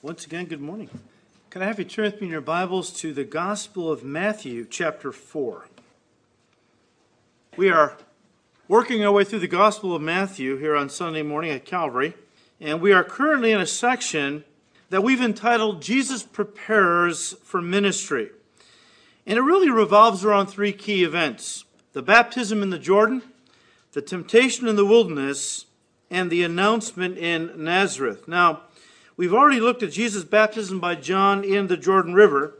[0.00, 0.88] Once again, good morning.
[1.50, 4.64] Can I have you turn with me in your Bibles to the Gospel of Matthew,
[4.64, 5.66] chapter 4?
[7.56, 7.96] We are
[8.68, 12.14] working our way through the Gospel of Matthew here on Sunday morning at Calvary,
[12.60, 14.44] and we are currently in a section
[14.90, 18.30] that we've entitled Jesus Prepares for Ministry.
[19.26, 23.20] And it really revolves around three key events the baptism in the Jordan,
[23.94, 25.66] the temptation in the wilderness,
[26.08, 28.28] and the announcement in Nazareth.
[28.28, 28.60] Now,
[29.18, 32.54] We've already looked at Jesus' baptism by John in the Jordan River.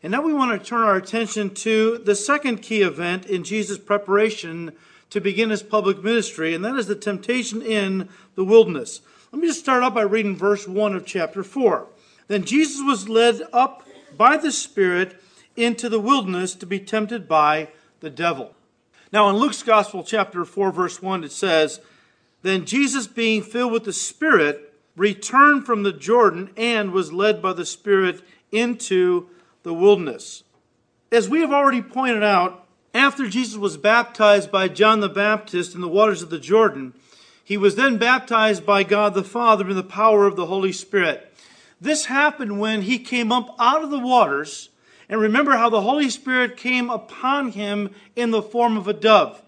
[0.00, 3.78] And now we want to turn our attention to the second key event in Jesus'
[3.78, 4.74] preparation
[5.10, 9.00] to begin his public ministry, and that is the temptation in the wilderness.
[9.32, 11.88] Let me just start out by reading verse 1 of chapter 4.
[12.28, 13.84] Then Jesus was led up
[14.16, 15.20] by the Spirit
[15.56, 18.54] into the wilderness to be tempted by the devil.
[19.12, 21.80] Now, in Luke's Gospel, chapter 4, verse 1, it says,
[22.42, 27.52] Then Jesus, being filled with the Spirit, returned from the Jordan and was led by
[27.52, 28.22] the Spirit
[28.52, 29.28] into
[29.62, 30.44] the wilderness.
[31.10, 35.80] As we have already pointed out, after Jesus was baptized by John the Baptist in
[35.80, 36.94] the waters of the Jordan,
[37.42, 41.32] he was then baptized by God the Father in the power of the Holy Spirit.
[41.80, 44.70] This happened when he came up out of the waters,
[45.08, 49.42] and remember how the Holy Spirit came upon him in the form of a dove.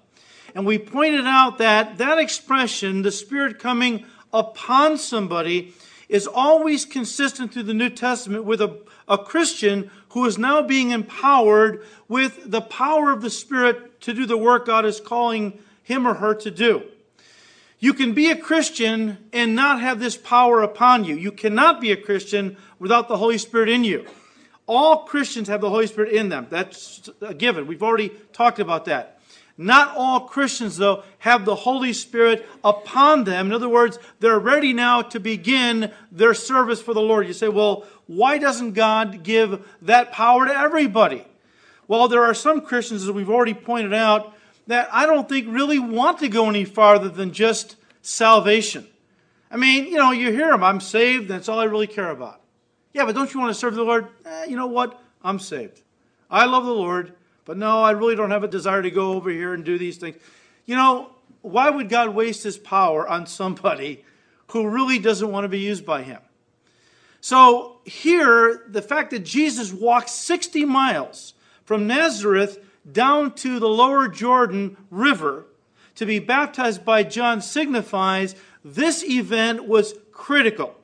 [0.55, 4.05] And we pointed out that that expression, the Spirit coming
[4.37, 5.73] upon somebody
[6.09, 10.91] is always consistent through the New Testament with a, a Christian who is now being
[10.91, 16.07] empowered with the power of the Spirit to do the work God is calling him
[16.07, 16.83] or her to do.
[17.79, 21.17] You can be a Christian and not have this power upon you.
[21.17, 24.07] You cannot be a Christian without the Holy Spirit in you.
[24.67, 26.47] All Christians have the Holy Spirit in them.
[26.51, 27.67] That's a given.
[27.67, 29.16] We've already talked about that.
[29.59, 33.47] Not all Christians, though, have the Holy Spirit upon them.
[33.47, 37.27] In other words, they're ready now to begin their service for the Lord.
[37.27, 41.25] You say, well, why doesn't God give that power to everybody?
[41.89, 44.35] Well, there are some Christians, as we've already pointed out,
[44.67, 48.87] that I don't think really want to go any farther than just salvation.
[49.51, 52.41] I mean, you know, you hear them, I'm saved, that's all I really care about.
[52.93, 54.09] Yeah, but don't you want to serve the Lord?
[54.25, 55.01] Eh, you know what?
[55.23, 55.83] I'm saved.
[56.31, 57.15] I love the Lord.
[57.47, 59.97] But no, I really don't have a desire to go over here and do these
[59.97, 60.17] things.
[60.67, 64.05] You know, why would God waste his power on somebody
[64.49, 66.21] who really doesn't want to be used by him?
[67.21, 71.35] So here, the fact that Jesus walked 60 miles
[71.65, 72.59] from Nazareth
[72.91, 75.47] down to the lower Jordan River
[75.95, 78.35] to be baptized by John signifies
[78.65, 80.75] this event was critical.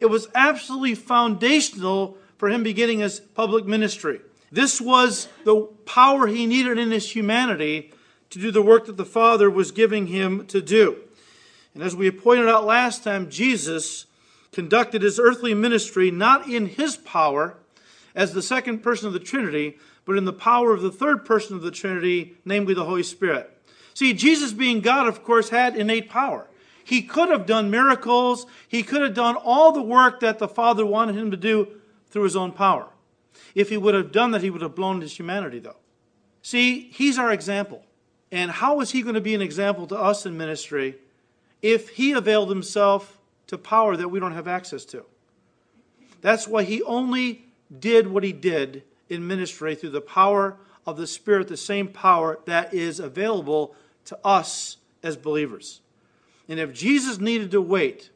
[0.00, 4.20] It was absolutely foundational for him beginning his public ministry.
[4.50, 7.92] This was the power he needed in his humanity
[8.30, 10.96] to do the work that the Father was giving him to do.
[11.74, 14.06] And as we pointed out last time, Jesus
[14.52, 17.56] conducted his earthly ministry not in his power
[18.14, 21.54] as the second person of the Trinity, but in the power of the third person
[21.54, 23.50] of the Trinity, namely the Holy Spirit.
[23.94, 26.46] See, Jesus being God, of course, had innate power.
[26.82, 30.86] He could have done miracles, he could have done all the work that the Father
[30.86, 31.68] wanted him to do
[32.10, 32.88] through his own power.
[33.54, 35.76] If he would have done that, he would have blown his humanity, though.
[36.42, 37.84] See, he's our example.
[38.30, 40.96] And how is he going to be an example to us in ministry
[41.62, 45.04] if he availed himself to power that we don't have access to?
[46.20, 47.46] That's why he only
[47.78, 50.56] did what he did in ministry through the power
[50.86, 53.74] of the Spirit, the same power that is available
[54.06, 55.80] to us as believers.
[56.48, 58.10] And if Jesus needed to wait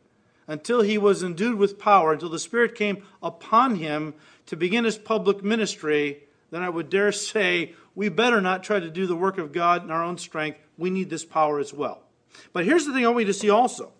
[0.46, 4.14] until he was endued with power, until the Spirit came upon him
[4.46, 8.90] to begin his public ministry, then I would dare say we better not try to
[8.90, 10.58] do the work of God in our own strength.
[10.78, 12.02] We need this power as well.
[12.52, 13.92] But here's the thing I want you to see also.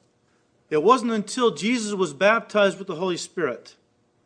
[0.70, 3.76] It wasn't until Jesus was baptized with the Holy Spirit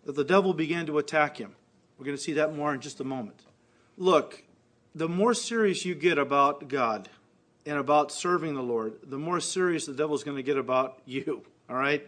[0.05, 1.57] that the devil began to attack him.
[1.99, 3.43] We're going to see that more in just a moment.
[3.99, 4.45] Look,
[4.95, 7.09] the more serious you get about God
[7.65, 11.43] and about serving the Lord, the more serious the devil's going to get about you.
[11.69, 12.07] All right?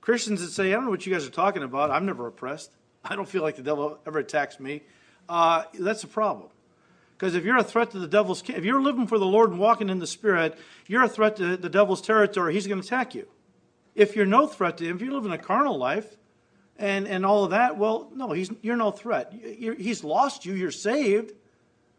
[0.00, 1.90] Christians that say, I don't know what you guys are talking about.
[1.90, 2.70] I'm never oppressed.
[3.04, 4.82] I don't feel like the devil ever attacks me.
[5.28, 6.48] Uh, that's a problem.
[7.16, 9.58] Because if you're a threat to the devil's, if you're living for the Lord and
[9.58, 10.56] walking in the Spirit,
[10.86, 12.54] you're a threat to the devil's territory.
[12.54, 13.26] He's going to attack you.
[13.94, 16.16] If you're no threat to him, if you're living a carnal life,
[16.78, 19.34] and and all of that, well, no, he's you're no threat.
[19.58, 20.54] You're, he's lost you.
[20.54, 21.32] You're saved,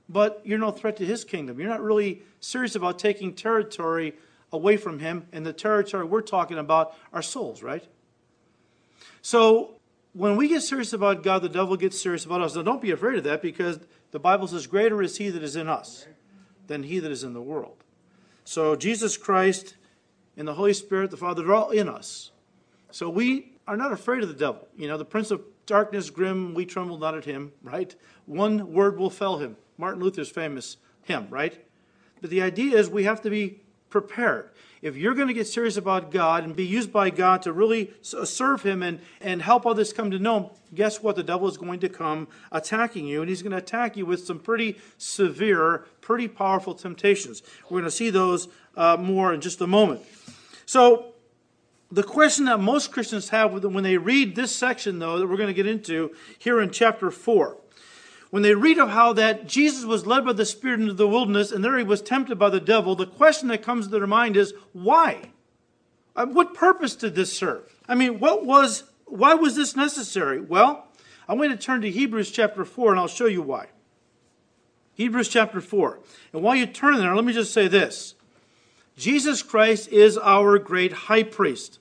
[0.09, 1.59] but you're no threat to his kingdom.
[1.59, 4.15] You're not really serious about taking territory
[4.51, 7.85] away from him, and the territory we're talking about are souls, right?
[9.21, 9.75] So
[10.13, 12.55] when we get serious about God, the devil gets serious about us.
[12.55, 13.79] Now, don't be afraid of that because
[14.11, 16.07] the Bible says, Greater is he that is in us
[16.67, 17.83] than he that is in the world.
[18.43, 19.75] So, Jesus Christ
[20.35, 22.31] and the Holy Spirit, the Father, are all in us.
[22.91, 24.67] So, we are not afraid of the devil.
[24.75, 27.95] You know, the prince of darkness, grim, we tremble not at him, right?
[28.25, 29.55] One word will fell him.
[29.77, 31.63] Martin Luther's famous hymn, right?
[32.19, 34.49] But the idea is we have to be prepared.
[34.81, 37.91] If you're going to get serious about God and be used by God to really
[38.01, 41.15] serve Him and, and help others come to know Him, guess what?
[41.15, 44.25] The devil is going to come attacking you, and he's going to attack you with
[44.25, 47.43] some pretty severe, pretty powerful temptations.
[47.65, 50.01] We're going to see those uh, more in just a moment.
[50.65, 51.07] So,
[51.91, 55.47] the question that most Christians have when they read this section, though, that we're going
[55.47, 57.57] to get into here in chapter 4,
[58.31, 61.51] when they read of how that Jesus was led by the Spirit into the wilderness
[61.51, 64.35] and there he was tempted by the devil, the question that comes to their mind
[64.35, 65.31] is, why?
[66.15, 67.63] Uh, what purpose did this serve?
[67.87, 70.39] I mean, what was, why was this necessary?
[70.39, 70.87] Well,
[71.27, 73.67] I'm going to turn to Hebrews chapter 4 and I'll show you why.
[74.93, 75.99] Hebrews chapter 4.
[76.31, 78.15] And while you turn there, let me just say this
[78.97, 81.79] Jesus Christ is our great high priest.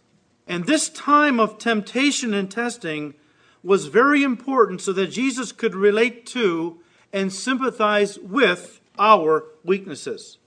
[0.49, 3.15] And this time of temptation and testing
[3.63, 6.81] was very important so that Jesus could relate to
[7.13, 10.39] and sympathize with our weaknesses.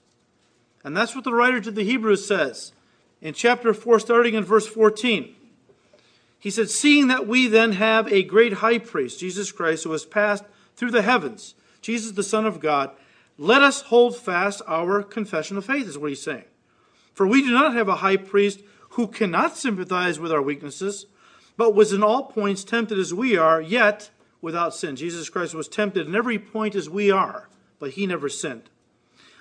[0.82, 2.72] And that's what the writer to the Hebrews says
[3.20, 5.34] in chapter 4, starting in verse 14.
[6.38, 10.04] He said, Seeing that we then have a great high priest, Jesus Christ, who has
[10.04, 10.44] passed
[10.76, 12.90] through the heavens, Jesus the Son of God,
[13.38, 16.44] let us hold fast our confession of faith, is what he's saying.
[17.14, 21.06] For we do not have a high priest who cannot sympathize with our weaknesses
[21.56, 24.10] but was in all points tempted as we are, yet
[24.40, 24.96] without sin.
[24.96, 27.48] Jesus Christ was tempted in every point as we are,
[27.78, 28.68] but he never sinned.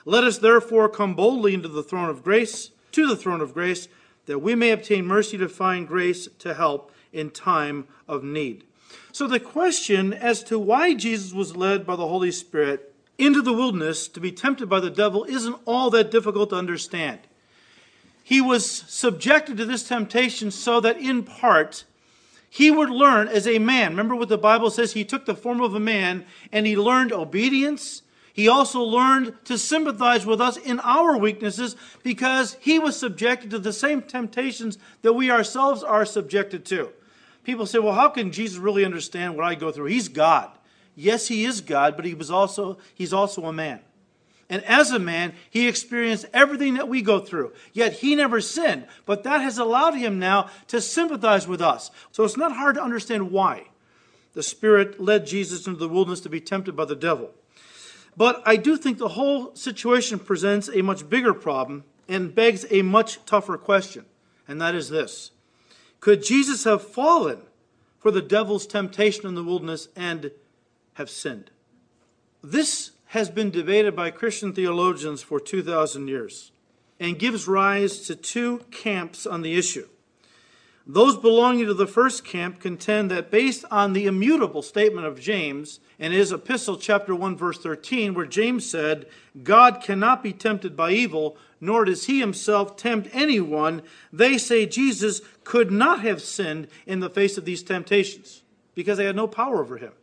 [0.06, 3.88] Let us therefore come boldly into the throne of grace, to the throne of grace,
[4.26, 8.64] that we may obtain mercy to find grace to help in time of need.
[9.12, 13.54] So the question as to why Jesus was led by the Holy Spirit into the
[13.54, 17.20] wilderness to be tempted by the devil isn't all that difficult to understand.
[18.24, 21.84] He was subjected to this temptation so that in part
[22.54, 23.94] he would learn as a man.
[23.94, 24.94] Remember what the Bible says?
[24.94, 28.04] He took the form of a man and he learned obedience.
[28.32, 33.58] He also learned to sympathize with us in our weaknesses because he was subjected to
[33.58, 36.92] the same temptations that we ourselves are subjected to.
[37.44, 39.88] People say, well, how can Jesus really understand what I go through?
[39.88, 40.52] He's God.
[40.96, 43.80] Yes, he is God, but he was also, he's also a man.
[44.54, 47.54] And as a man, he experienced everything that we go through.
[47.72, 48.86] Yet he never sinned.
[49.08, 51.90] But that has allowed him now to sympathize with us.
[52.12, 53.70] So it's not hard to understand why
[54.36, 57.32] the Spirit led Jesus into the wilderness to be tempted by the devil.
[58.16, 62.84] But I do think the whole situation presents a much bigger problem and begs a
[62.84, 64.06] much tougher question.
[64.48, 65.32] And that is this
[66.00, 67.40] Could Jesus have fallen
[67.98, 70.30] for the devil's temptation in the wilderness and
[70.94, 71.50] have sinned?
[72.44, 76.52] This has been debated by Christian theologians for 2,000 years
[77.00, 79.88] and gives rise to two camps on the issue.
[80.88, 85.80] Those belonging to the first camp contend that based on the immutable statement of James
[86.00, 89.06] in his epistle, chapter 1, verse 13, where James said,
[89.44, 95.22] God cannot be tempted by evil, nor does he himself tempt anyone, they say Jesus
[95.44, 98.42] could not have sinned in the face of these temptations
[98.74, 99.94] because they had no power over him.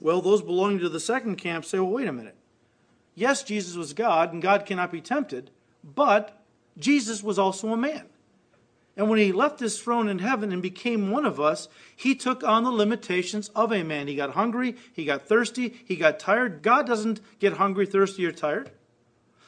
[0.00, 2.36] Well, those belonging to the second camp say, well, wait a minute.
[3.14, 5.50] Yes, Jesus was God, and God cannot be tempted,
[5.82, 6.42] but
[6.78, 8.06] Jesus was also a man.
[8.96, 12.44] And when he left his throne in heaven and became one of us, he took
[12.44, 14.06] on the limitations of a man.
[14.06, 16.62] He got hungry, he got thirsty, he got tired.
[16.62, 18.70] God doesn't get hungry, thirsty, or tired.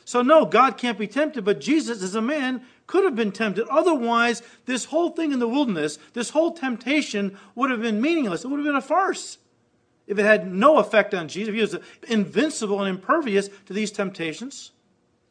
[0.04, 3.66] So, no, God can't be tempted, but Jesus, as a man, could have been tempted.
[3.68, 8.44] Otherwise, this whole thing in the wilderness, this whole temptation would have been meaningless.
[8.44, 9.38] It would have been a farce
[10.06, 11.76] if it had no effect on Jesus, if he was
[12.08, 14.72] invincible and impervious to these temptations,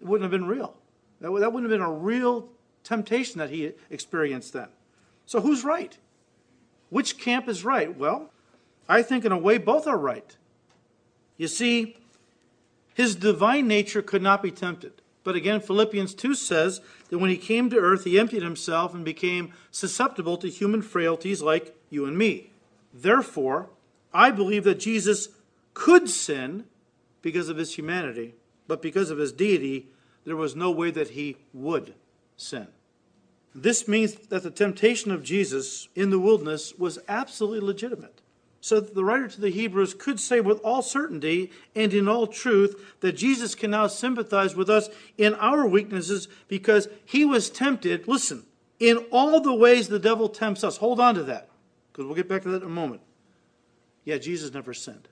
[0.01, 0.75] it wouldn't have been real.
[1.21, 2.49] That, that wouldn't have been a real
[2.83, 4.67] temptation that he experienced then.
[5.25, 5.97] So who's right?
[6.89, 7.95] Which camp is right?
[7.97, 8.31] Well,
[8.87, 10.35] I think in a way both are right.
[11.37, 11.97] You see,
[12.93, 15.01] his divine nature could not be tempted.
[15.23, 19.03] But again, Philippians 2 says that when he came to earth, he emptied himself and
[19.03, 22.51] became susceptible to human frailties like you and me.
[22.93, 23.69] Therefore,
[24.15, 25.27] I believe that Jesus
[25.73, 26.63] could sin
[27.21, 29.89] because of his humanity, but because of his deity,
[30.23, 31.95] there was no way that he would
[32.37, 32.67] sin.
[33.53, 38.21] This means that the temptation of Jesus in the wilderness was absolutely legitimate.
[38.61, 42.25] So that the writer to the Hebrews could say with all certainty and in all
[42.25, 48.07] truth that Jesus can now sympathize with us in our weaknesses because he was tempted,
[48.07, 48.43] listen,
[48.79, 50.77] in all the ways the devil tempts us.
[50.77, 51.49] Hold on to that,
[51.91, 53.01] because we'll get back to that in a moment.
[54.05, 55.09] Yet Jesus never sinned.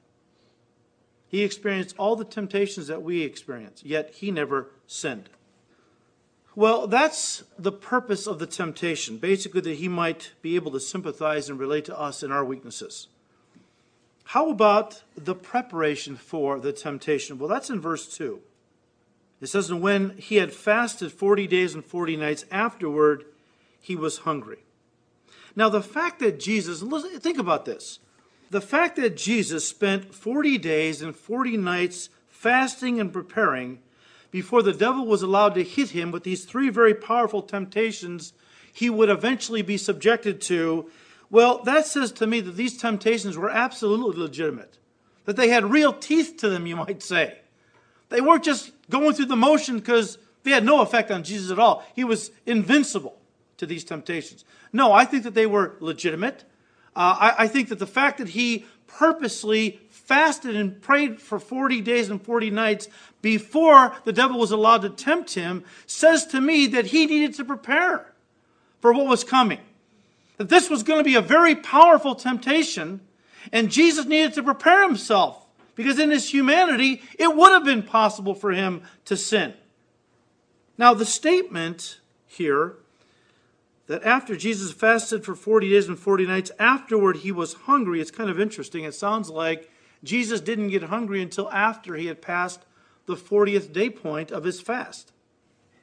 [1.28, 5.30] He experienced all the temptations that we experience, yet he never sinned.
[6.56, 9.18] Well, that's the purpose of the temptation.
[9.18, 13.08] Basically, that he might be able to sympathize and relate to us in our weaknesses.
[14.26, 17.40] How about the preparation for the temptation?
[17.40, 18.40] Well, that's in verse 2.
[19.42, 23.26] It says, And when he had fasted 40 days and 40 nights afterward,
[23.80, 24.60] he was hungry.
[25.56, 26.82] Now, the fact that Jesus,
[27.20, 28.00] think about this.
[28.54, 33.80] The fact that Jesus spent 40 days and 40 nights fasting and preparing
[34.30, 38.32] before the devil was allowed to hit him with these three very powerful temptations
[38.72, 40.88] he would eventually be subjected to,
[41.32, 44.78] well, that says to me that these temptations were absolutely legitimate,
[45.26, 47.40] that they had real teeth to them, you might say.
[48.10, 51.58] They weren't just going through the motion because they had no effect on Jesus at
[51.58, 51.84] all.
[51.96, 53.18] He was invincible
[53.58, 54.46] to these temptations.
[54.72, 56.44] No, I think that they were legitimate.
[56.96, 61.82] Uh, I, I think that the fact that he purposely fasted and prayed for 40
[61.82, 62.88] days and 40 nights
[63.22, 67.46] before the devil was allowed to tempt him says to me that he needed to
[67.46, 68.14] prepare
[68.82, 69.60] for what was coming.
[70.38, 73.00] That this was going to be a very powerful temptation,
[73.52, 75.46] and Jesus needed to prepare himself
[75.76, 79.54] because in his humanity, it would have been possible for him to sin.
[80.78, 82.76] Now, the statement here
[83.88, 88.12] that after Jesus fasted for 40 days and 40 nights, afterward he was hungry, it's
[88.12, 88.84] kind of interesting.
[88.84, 89.70] It sounds like
[90.04, 92.62] Jesus didn't get hungry until after he had passed
[93.06, 95.12] the 40th day point of his fast.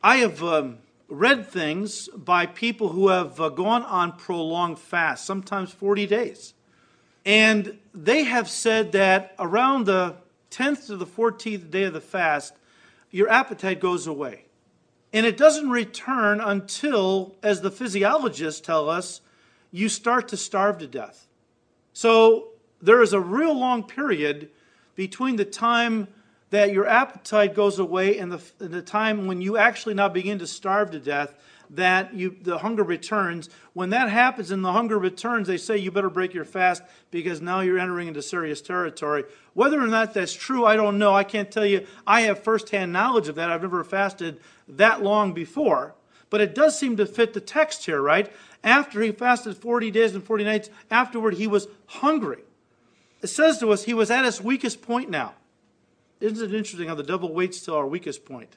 [0.02, 0.78] I have um,
[1.08, 6.54] read things by people who have uh, gone on prolonged fasts, sometimes 40 days.
[7.26, 10.16] And they have said that around the
[10.50, 12.54] 10th to the 14th day of the fast,
[13.10, 14.44] your appetite goes away.
[15.12, 19.20] And it doesn't return until, as the physiologists tell us,
[19.72, 21.26] you start to starve to death.
[21.92, 22.48] So
[22.80, 24.50] there is a real long period
[24.94, 26.08] between the time
[26.50, 30.38] that your appetite goes away and the, and the time when you actually now begin
[30.38, 31.34] to starve to death
[31.70, 33.48] that you, the hunger returns.
[33.72, 37.40] When that happens and the hunger returns, they say you better break your fast because
[37.40, 39.24] now you're entering into serious territory.
[39.54, 41.14] Whether or not that's true, I don't know.
[41.14, 41.86] I can't tell you.
[42.06, 43.50] I have firsthand knowledge of that.
[43.50, 45.94] I've never fasted that long before.
[46.28, 48.32] But it does seem to fit the text here, right?
[48.62, 52.42] After he fasted 40 days and 40 nights, afterward he was hungry.
[53.22, 55.34] It says to us he was at his weakest point now.
[56.20, 58.56] Isn't it interesting how the devil waits till our weakest point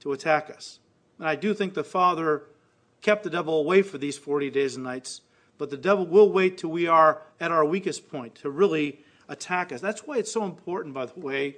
[0.00, 0.80] to attack us?
[1.18, 2.42] And I do think the Father
[3.02, 5.20] kept the devil away for these 40 days and nights,
[5.56, 9.72] but the devil will wait till we are at our weakest point to really attack
[9.72, 9.80] us.
[9.80, 11.56] That's why it's so important, by the way,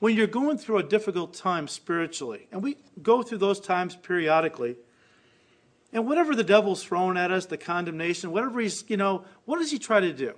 [0.00, 4.76] when you're going through a difficult time spiritually, and we go through those times periodically,
[5.92, 9.70] and whatever the devil's throwing at us, the condemnation, whatever he's, you know, what does
[9.70, 10.34] he try to do?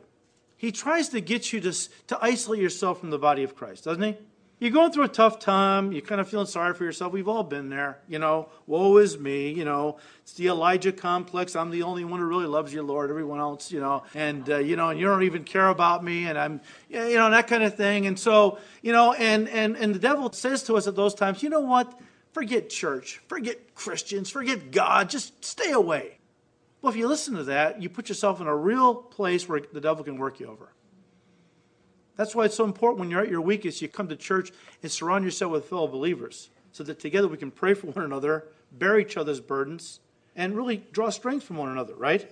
[0.57, 1.73] He tries to get you to,
[2.09, 4.17] to isolate yourself from the body of Christ, doesn't he?
[4.61, 5.93] You're going through a tough time.
[5.93, 7.13] You're kind of feeling sorry for yourself.
[7.13, 7.99] We've all been there.
[8.09, 9.51] You know, woe is me.
[9.51, 11.57] You know, it's the Elijah complex.
[11.57, 13.11] I'm the only one who really loves you, Lord.
[13.11, 16.27] Everyone else, you know, and, uh, you know, and you don't even care about me.
[16.27, 18.07] And I'm, you know, that kind of thing.
[18.07, 21.43] And so, you know, and, and, and the devil says to us at those times,
[21.43, 21.99] you know what?
[22.33, 23.21] Forget church.
[23.29, 24.31] Forget Christians.
[24.31, 25.11] Forget God.
[25.11, 26.19] Just stay away.
[26.81, 29.81] Well, if you listen to that, you put yourself in a real place where the
[29.81, 30.74] devil can work you over.
[32.17, 34.53] That's why it's so important when you're at your weakest, you come to church
[34.83, 38.47] and surround yourself with fellow believers so that together we can pray for one another,
[38.73, 40.01] bear each other's burdens,
[40.37, 42.31] and really draw strength from one another, right?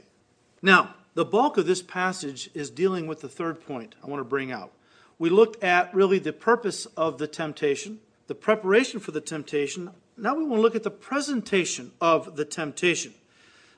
[0.61, 4.25] Now, the bulk of this passage is dealing with the third point I want to
[4.25, 4.73] bring out.
[5.19, 9.91] We looked at really the purpose of the temptation, the preparation for the temptation.
[10.17, 13.15] Now we want to look at the presentation of the temptation.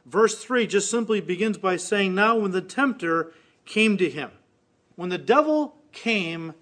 [0.06, 3.32] Verse 3 just simply begins by saying, Now when the tempter
[3.64, 4.30] came to him,
[4.96, 6.54] when the devil came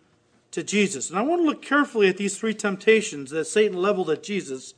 [0.52, 1.10] to Jesus.
[1.10, 4.74] And I want to look carefully at these three temptations that Satan leveled at Jesus.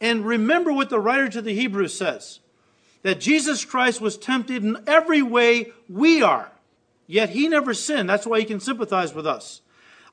[0.00, 2.40] And remember what the writer to the Hebrews says
[3.02, 6.52] that Jesus Christ was tempted in every way we are,
[7.06, 8.08] yet he never sinned.
[8.08, 9.60] That's why he can sympathize with us.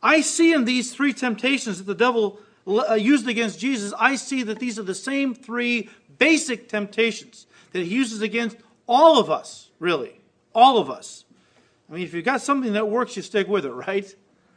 [0.02, 4.44] I see in these three temptations that the devil uh, used against Jesus, I see
[4.44, 8.58] that these are the same three basic temptations that he uses against
[8.88, 10.20] all of us, really.
[10.54, 11.26] All of us.
[11.90, 14.14] I mean, if you've got something that works, you stick with it, right?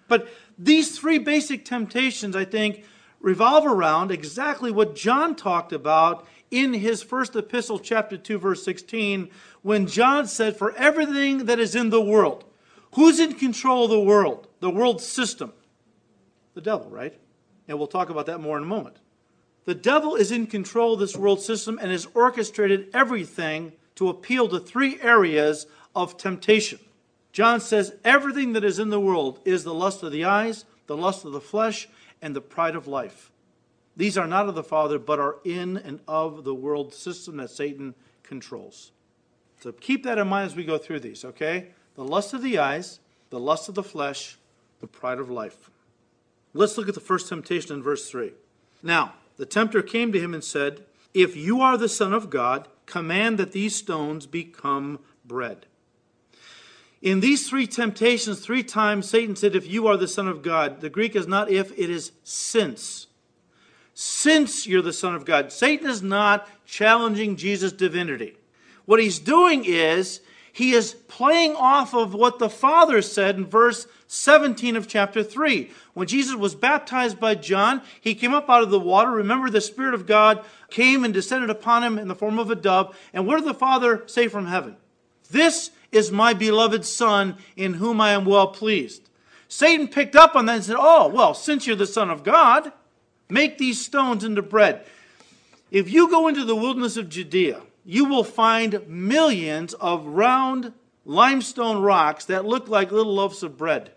[0.06, 2.84] But these three basic temptations, I think,
[3.20, 9.30] revolve around exactly what John talked about in his first epistle, chapter 2, verse 16,
[9.62, 12.44] when John said, For everything that is in the world,
[12.94, 15.54] who's in control of the world, the world system?
[16.52, 17.18] The devil, right?
[17.66, 18.96] And we'll talk about that more in a moment.
[19.64, 24.48] The devil is in control of this world system and has orchestrated everything to appeal
[24.48, 26.80] to three areas of temptation
[27.32, 30.96] John says everything that is in the world is the lust of the eyes, the
[30.96, 31.88] lust of the flesh,
[32.20, 33.32] and the pride of life.
[33.96, 37.50] These are not of the Father, but are in and of the world system that
[37.50, 38.92] Satan controls.
[39.60, 41.68] So keep that in mind as we go through these, okay?
[41.94, 44.38] The lust of the eyes, the lust of the flesh,
[44.80, 45.70] the pride of life.
[46.54, 48.32] Let's look at the first temptation in verse 3.
[48.82, 50.84] Now, the tempter came to him and said,
[51.14, 55.66] If you are the Son of God, command that these stones become bread.
[57.02, 60.80] In these three temptations, three times Satan said, If you are the Son of God.
[60.80, 63.08] The Greek is not if, it is since.
[63.92, 65.52] Since you're the Son of God.
[65.52, 68.36] Satan is not challenging Jesus' divinity.
[68.84, 70.20] What he's doing is
[70.52, 75.70] he is playing off of what the Father said in verse 17 of chapter 3.
[75.94, 79.10] When Jesus was baptized by John, he came up out of the water.
[79.10, 82.54] Remember, the Spirit of God came and descended upon him in the form of a
[82.54, 82.96] dove.
[83.12, 84.76] And what did the Father say from heaven?
[85.30, 89.08] This is my beloved Son in whom I am well pleased.
[89.46, 92.72] Satan picked up on that and said, Oh, well, since you're the Son of God,
[93.28, 94.84] make these stones into bread.
[95.70, 100.72] If you go into the wilderness of Judea, you will find millions of round
[101.04, 103.92] limestone rocks that look like little loaves of bread.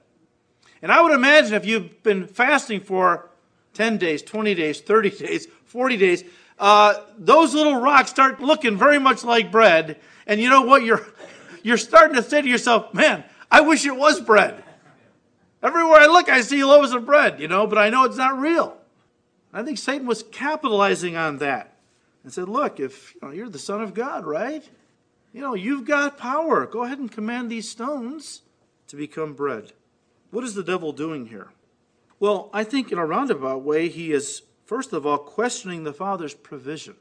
[0.82, 3.30] And I would imagine if you've been fasting for
[3.74, 6.24] 10 days, 20 days, 30 days, 40 days,
[6.58, 10.00] uh, those little rocks start looking very much like bread.
[10.26, 10.84] And you know what?
[10.84, 11.06] You're,
[11.66, 14.64] you're starting to say to yourself, man, I wish it was bread.
[15.64, 18.38] Everywhere I look, I see loaves of bread, you know, but I know it's not
[18.38, 18.78] real.
[19.52, 21.76] I think Satan was capitalizing on that
[22.24, 24.64] and said, Look, if you know, you're the Son of God, right?
[25.34, 26.68] You know, you've got power.
[26.68, 28.44] Go ahead and command these stones
[28.88, 29.72] to become bread.
[30.30, 31.48] What is the devil doing here?
[32.20, 36.36] Well, I think in a roundabout way, he is, first of all, questioning the Father's
[36.36, 36.96] provision.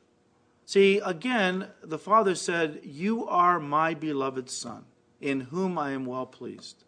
[0.66, 4.84] See, again, the Father said, You are my beloved Son,
[5.20, 6.84] in whom I am well pleased.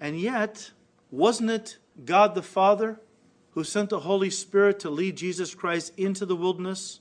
[0.00, 0.72] And yet,
[1.10, 3.00] wasn't it God the Father
[3.52, 7.00] who sent the Holy Spirit to lead Jesus Christ into the wilderness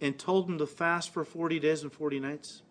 [0.00, 2.62] and told him to fast for 40 days and 40 nights?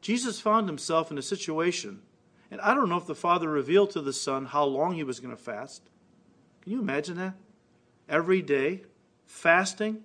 [0.00, 2.02] Jesus found himself in a situation,
[2.50, 5.20] and I don't know if the Father revealed to the Son how long he was
[5.20, 5.82] going to fast.
[6.62, 7.34] Can you imagine that?
[8.08, 8.82] Every day,
[9.26, 10.02] fasting,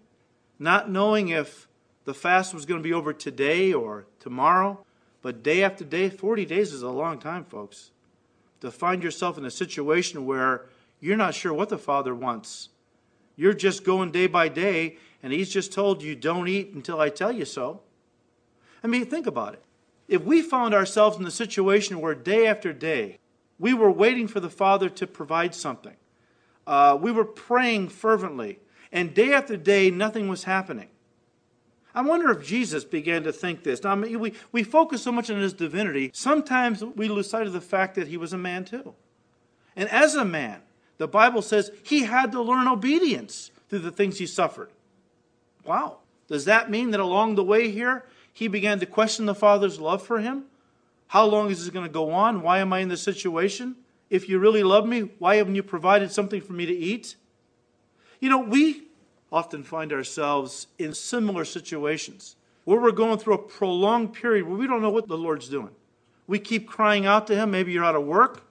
[0.59, 1.67] not knowing if
[2.07, 4.79] the fast was going to be over today or tomorrow,
[5.21, 7.91] but day after day, 40 days is a long time, folks.
[8.61, 10.67] To find yourself in a situation where
[11.01, 12.69] you're not sure what the Father wants.
[13.35, 17.09] You're just going day by day, and He's just told you, don't eat until I
[17.09, 17.81] tell you so.
[18.81, 19.63] I mean, think about it.
[20.07, 23.19] If we found ourselves in the situation where day after day
[23.59, 25.97] we were waiting for the Father to provide something,
[26.65, 28.59] uh, we were praying fervently,
[28.93, 30.87] and day after day nothing was happening.
[31.97, 33.83] I wonder if Jesus began to think this.
[33.83, 37.47] Now, I mean, we, we focus so much on his divinity, sometimes we lose sight
[37.47, 38.93] of the fact that he was a man too.
[39.75, 40.61] And as a man,
[40.99, 44.69] the Bible says he had to learn obedience through the things he suffered.
[45.65, 45.97] Wow.
[46.27, 50.03] Does that mean that along the way here, he began to question the Father's love
[50.03, 50.43] for him?
[51.07, 52.43] How long is this going to go on?
[52.43, 53.75] Why am I in this situation?
[54.11, 57.15] If you really love me, why haven't you provided something for me to eat?
[58.19, 58.86] You know, we
[59.31, 64.67] often find ourselves in similar situations where we're going through a prolonged period where we
[64.67, 65.71] don't know what the Lord's doing.
[66.27, 67.51] We keep crying out to Him.
[67.51, 68.43] Maybe you're out of work.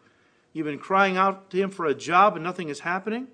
[0.52, 3.28] You've been crying out to Him for a job and nothing is happening.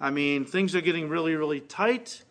[0.00, 2.22] I mean, things are getting really, really tight.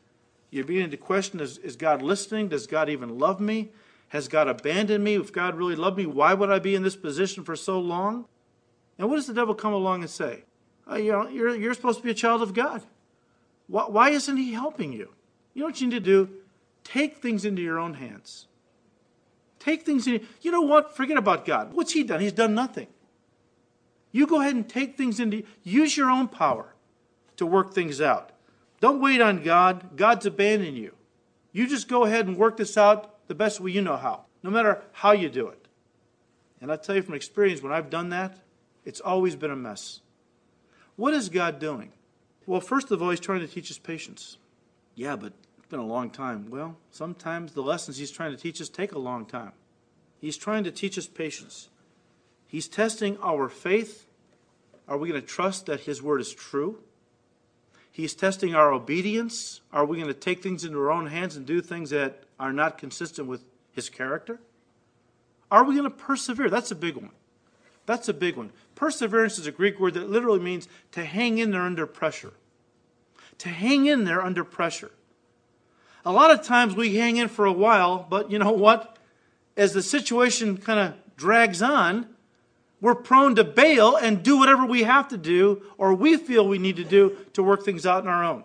[0.50, 2.48] You're beginning to question is, is God listening?
[2.48, 3.72] Does God even love me?
[4.10, 5.16] Has God abandoned me?
[5.16, 8.26] If God really loved me, why would I be in this position for so long?
[8.98, 10.44] And what does the devil come along and say?
[10.90, 12.84] Uh, you know, you're, you're supposed to be a child of God.
[13.68, 15.10] Why, isn't he helping you?
[15.54, 16.30] You know what you need to do?
[16.84, 18.48] Take things into your own hands.
[19.60, 20.26] Take things in.
[20.42, 20.96] You know what?
[20.96, 21.74] Forget about God.
[21.74, 22.20] What's he done?
[22.20, 22.88] He's done nothing.
[24.12, 26.76] You go ahead and take things into, use your own power
[27.38, 28.32] to work things out.
[28.80, 29.96] Don't wait on God.
[29.96, 30.94] God's abandoned you.
[31.52, 34.50] You just go ahead and work this out the best way you know how, no
[34.50, 35.68] matter how you do it.
[36.60, 38.38] And I tell you from experience, when I've done that,
[38.86, 40.02] it's always been a mess.
[40.96, 41.92] What is God doing?
[42.46, 44.38] Well, first of all, He's trying to teach us patience.
[44.96, 46.50] Yeah, but it's been a long time.
[46.50, 49.54] Well, sometimes the lessons He's trying to teach us take a long time.
[50.20, 51.70] He's trying to teach us patience.
[52.48, 54.08] He's testing our faith.
[54.88, 56.80] Are we going to trust that His word is true?
[57.92, 59.62] He's testing our obedience.
[59.72, 62.52] Are we going to take things into our own hands and do things that are
[62.52, 64.40] not consistent with His character?
[65.52, 66.50] Are we going to persevere?
[66.50, 67.12] That's a big one.
[67.86, 68.52] That's a big one.
[68.76, 72.34] Perseverance is a Greek word that literally means to hang in there under pressure.
[73.40, 74.92] To hang in there under pressure.
[76.06, 78.98] A lot of times we hang in for a while, but you know what?
[79.56, 82.08] As the situation kind of drags on,
[82.82, 86.58] we're prone to bail and do whatever we have to do or we feel we
[86.58, 88.44] need to do to work things out on our own.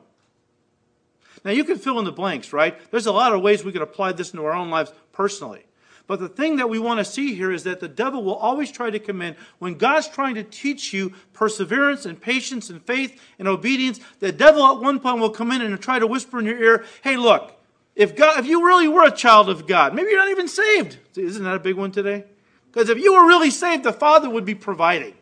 [1.45, 2.79] Now, you can fill in the blanks, right?
[2.91, 5.65] There's a lot of ways we could apply this into our own lives personally.
[6.09, 8.73] But the thing that we want to see here is that the devil will always
[8.73, 13.21] try to come in when God's trying to teach you perseverance and patience and faith
[13.39, 14.01] and obedience.
[14.19, 16.85] The devil at one point will come in and try to whisper in your ear,
[17.03, 17.55] "Hey, look,
[17.95, 20.97] if God, if you really were a child of God, maybe you're not even saved.
[21.15, 22.25] Isn't that a big one today?
[22.73, 25.15] Because if you were really saved, the Father would be providing.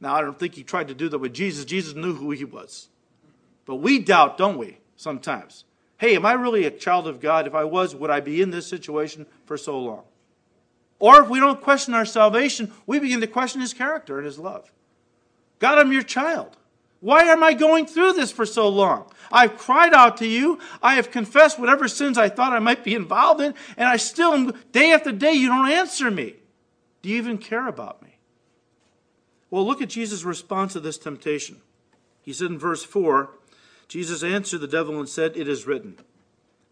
[0.00, 1.64] Now, I don't think he tried to do that with Jesus.
[1.64, 2.88] Jesus knew who he was.
[3.64, 5.64] But we doubt, don't we, sometimes?
[5.98, 7.46] Hey, am I really a child of God?
[7.46, 10.02] If I was, would I be in this situation for so long?
[10.98, 14.38] Or if we don't question our salvation, we begin to question his character and his
[14.38, 14.72] love.
[15.58, 16.56] God, I'm your child.
[17.00, 19.10] Why am I going through this for so long?
[19.30, 20.58] I've cried out to you.
[20.82, 24.52] I have confessed whatever sins I thought I might be involved in, and I still,
[24.72, 26.36] day after day, you don't answer me.
[27.02, 28.18] Do you even care about me?
[29.50, 31.60] Well, look at Jesus' response to this temptation.
[32.22, 33.30] He said in verse 4
[33.88, 35.98] Jesus answered the devil and said, It is written,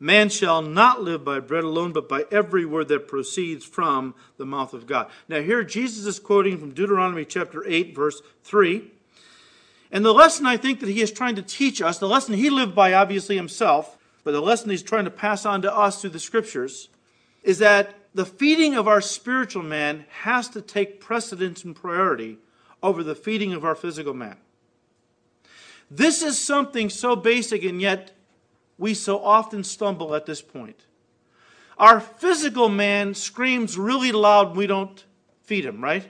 [0.00, 4.44] Man shall not live by bread alone, but by every word that proceeds from the
[4.44, 5.08] mouth of God.
[5.28, 8.90] Now, here Jesus is quoting from Deuteronomy chapter 8, verse 3.
[9.92, 12.50] And the lesson I think that he is trying to teach us, the lesson he
[12.50, 16.10] lived by obviously himself, but the lesson he's trying to pass on to us through
[16.10, 16.88] the scriptures,
[17.44, 22.38] is that the feeding of our spiritual man has to take precedence and priority
[22.82, 24.36] over the feeding of our physical man.
[25.90, 28.12] This is something so basic, and yet
[28.78, 30.86] we so often stumble at this point.
[31.78, 35.04] Our physical man screams really loud when we don't
[35.42, 36.06] feed him, right?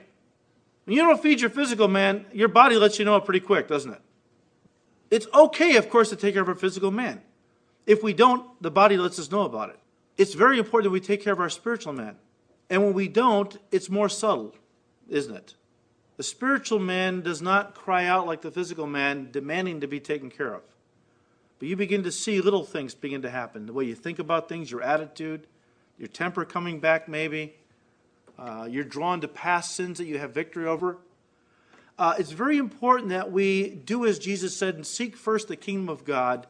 [0.85, 3.91] When you don't feed your physical man, your body lets you know pretty quick, doesn't
[3.91, 4.01] it?
[5.11, 7.21] It's okay, of course, to take care of our physical man.
[7.85, 9.79] If we don't, the body lets us know about it.
[10.17, 12.15] It's very important that we take care of our spiritual man.
[12.69, 14.55] And when we don't, it's more subtle,
[15.09, 15.55] isn't it?
[16.17, 20.29] The spiritual man does not cry out like the physical man, demanding to be taken
[20.29, 20.61] care of.
[21.59, 23.65] But you begin to see little things begin to happen.
[23.65, 25.47] The way you think about things, your attitude,
[25.97, 27.55] your temper coming back, maybe.
[28.37, 30.97] Uh, you're drawn to past sins that you have victory over.
[31.97, 35.87] Uh, it's very important that we do as Jesus said and seek first the kingdom
[35.87, 36.45] of God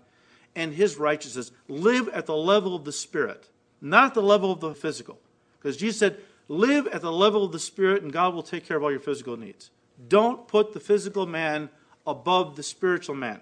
[0.56, 1.52] and his righteousness.
[1.68, 3.50] Live at the level of the spirit,
[3.80, 5.20] not the level of the physical.
[5.60, 8.78] Because Jesus said, Live at the level of the Spirit, and God will take care
[8.78, 9.72] of all your physical needs.
[10.08, 11.70] Don't put the physical man
[12.06, 13.42] above the spiritual man.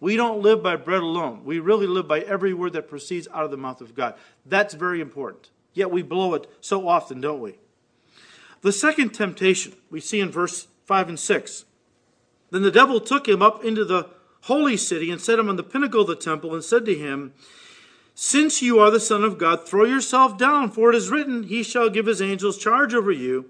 [0.00, 1.44] We don't live by bread alone.
[1.44, 4.14] We really live by every word that proceeds out of the mouth of God.
[4.44, 5.50] That's very important.
[5.72, 7.58] Yet we blow it so often, don't we?
[8.60, 11.64] The second temptation we see in verse 5 and 6.
[12.50, 14.10] Then the devil took him up into the
[14.42, 17.32] holy city and set him on the pinnacle of the temple and said to him,
[18.14, 21.62] since you are the Son of God, throw yourself down, for it is written, He
[21.62, 23.46] shall give His angels charge over you,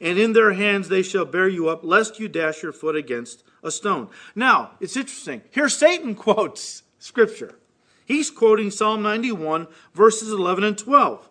[0.00, 3.44] and in their hands they shall bear you up, lest you dash your foot against
[3.62, 4.08] a stone.
[4.34, 5.42] Now, it's interesting.
[5.50, 7.58] Here Satan quotes Scripture.
[8.04, 11.28] He's quoting Psalm 91, verses 11 and 12.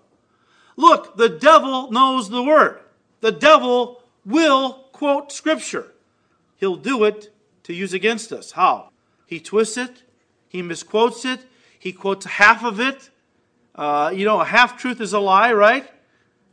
[0.76, 2.80] Look, the devil knows the word.
[3.22, 5.92] The devil will quote Scripture.
[6.58, 8.52] He'll do it to use against us.
[8.52, 8.92] How?
[9.26, 10.04] He twists it,
[10.48, 11.42] he misquotes it,
[11.80, 13.10] he quotes half of it.
[13.76, 15.88] Uh, you know, a half truth is a lie, right?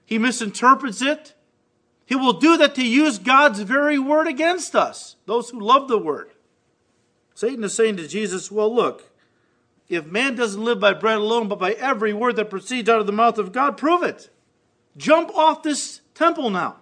[0.05, 1.35] He misinterprets it.
[2.07, 5.99] He will do that to use God's very word against us, those who love the
[5.99, 6.31] word.
[7.35, 9.11] Satan is saying to Jesus, Well, look,
[9.89, 13.07] if man doesn't live by bread alone, but by every word that proceeds out of
[13.07, 14.31] the mouth of God, prove it.
[14.97, 16.77] Jump off this temple now,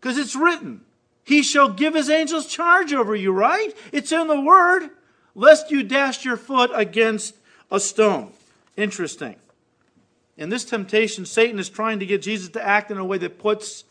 [0.00, 0.82] because it's written.
[1.24, 3.76] He shall give his angels charge over you, right?
[3.92, 4.90] It's in the word,
[5.34, 7.34] lest you dash your foot against
[7.70, 8.32] a stone.
[8.76, 9.36] Interesting.
[10.36, 13.38] In this temptation, Satan is trying to get Jesus to act in a way that
[13.38, 13.84] puts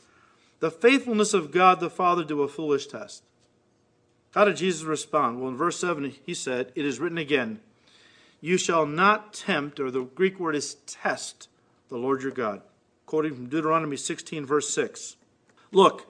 [0.60, 3.24] the faithfulness of God the Father to a foolish test.
[4.34, 5.40] How did Jesus respond?
[5.40, 7.60] Well, in verse 7, he said, It is written again,
[8.40, 11.50] You shall not tempt, or the Greek word is test,
[11.90, 12.62] the Lord your God.
[13.06, 15.16] Quoting from Deuteronomy 16, verse 6.
[15.72, 16.06] Look,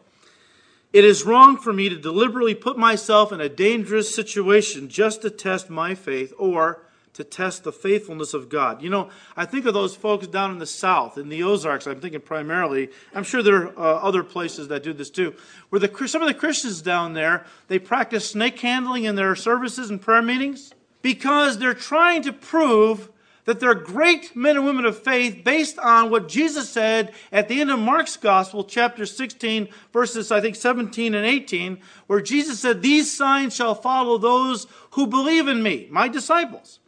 [0.93, 5.29] it is wrong for me to deliberately put myself in a dangerous situation just to
[5.29, 6.81] test my faith or
[7.17, 8.83] to test the faithfulness of God.
[8.83, 11.99] You know, I think of those folks down in the South, in the Ozarks, I'm
[11.99, 12.89] thinking primarily.
[13.11, 15.33] I'm sure there are uh, other places that do this too,
[15.69, 19.89] where the, some of the Christians down there, they practice snake handling in their services
[19.89, 23.09] and prayer meetings because they're trying to prove
[23.45, 27.59] that they're great men and women of faith based on what Jesus said at the
[27.59, 32.83] end of Mark's Gospel, chapter 16, verses, I think, 17 and 18, where Jesus said,
[32.83, 36.79] These signs shall follow those who believe in me, my disciples.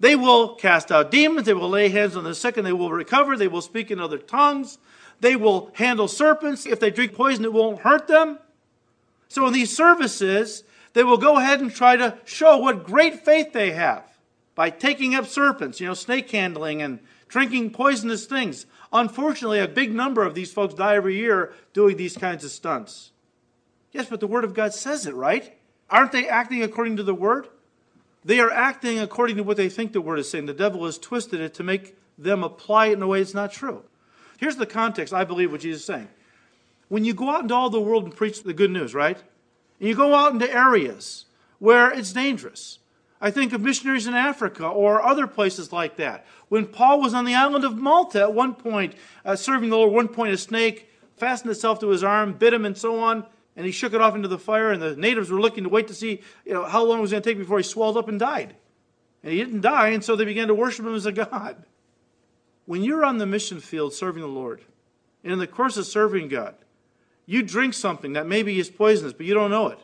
[0.00, 1.46] They will cast out demons.
[1.46, 3.36] They will lay hands on the sick and they will recover.
[3.36, 4.78] They will speak in other tongues.
[5.20, 6.66] They will handle serpents.
[6.66, 8.38] If they drink poison, it won't hurt them.
[9.28, 13.52] So in these services, they will go ahead and try to show what great faith
[13.52, 14.04] they have.
[14.54, 18.66] by taking up serpents, you know, snake handling and drinking poisonous things.
[18.92, 23.10] Unfortunately, a big number of these folks die every year doing these kinds of stunts.
[23.92, 25.56] Yes, but the Word of God says it, right?
[25.90, 27.48] Aren't they acting according to the Word?
[28.24, 30.46] They are acting according to what they think the Word is saying.
[30.46, 33.52] The devil has twisted it to make them apply it in a way that's not
[33.52, 33.82] true.
[34.38, 36.08] Here's the context, I believe, what Jesus is saying.
[36.88, 39.18] When you go out into all the world and preach the good news, right?
[39.80, 41.26] And you go out into areas
[41.58, 42.78] where it's dangerous.
[43.20, 46.26] I think of missionaries in Africa or other places like that.
[46.48, 49.92] When Paul was on the island of Malta at one point, uh, serving the Lord,
[49.92, 53.24] one point a snake fastened itself to his arm, bit him, and so on,
[53.56, 55.88] and he shook it off into the fire, and the natives were looking to wait
[55.88, 58.08] to see you know, how long it was going to take before he swelled up
[58.08, 58.56] and died.
[59.22, 61.64] And he didn't die, and so they began to worship him as a god.
[62.66, 64.62] When you're on the mission field serving the Lord,
[65.22, 66.54] and in the course of serving God,
[67.26, 69.78] you drink something that maybe is poisonous, but you don't know it.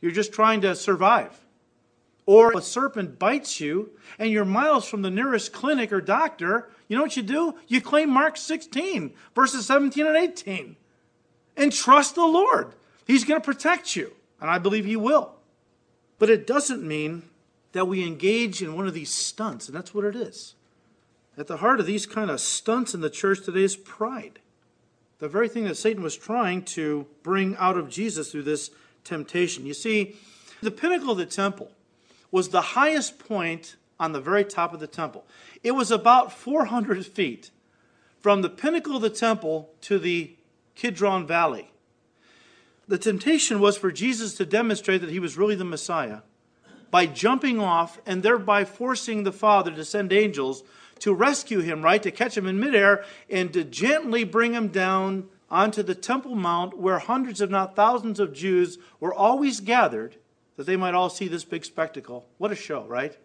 [0.00, 1.38] You're just trying to survive.
[2.26, 6.70] Or a serpent bites you and you're miles from the nearest clinic or doctor.
[6.88, 7.54] You know what you do?
[7.68, 10.76] You claim Mark 16, verses 17 and 18.
[11.56, 12.74] And trust the Lord.
[13.06, 14.12] He's going to protect you.
[14.40, 15.36] And I believe He will.
[16.18, 17.22] But it doesn't mean
[17.72, 20.54] that we engage in one of these stunts, and that's what it is.
[21.38, 24.40] At the heart of these kind of stunts in the church today is pride
[25.18, 28.70] the very thing that Satan was trying to bring out of Jesus through this
[29.04, 29.64] temptation.
[29.64, 30.16] You see,
[30.60, 31.70] the pinnacle of the temple
[32.30, 35.24] was the highest point on the very top of the temple.
[35.62, 37.50] It was about 400 feet
[38.20, 40.36] from the pinnacle of the temple to the
[40.74, 41.70] Kidron Valley.
[42.88, 46.20] The temptation was for Jesus to demonstrate that he was really the Messiah
[46.90, 50.62] by jumping off and thereby forcing the Father to send angels
[51.00, 52.02] to rescue him, right?
[52.02, 56.78] To catch him in midair and to gently bring him down onto the Temple Mount
[56.78, 60.16] where hundreds, if not thousands, of Jews were always gathered
[60.56, 62.26] that they might all see this big spectacle.
[62.38, 63.16] What a show, right?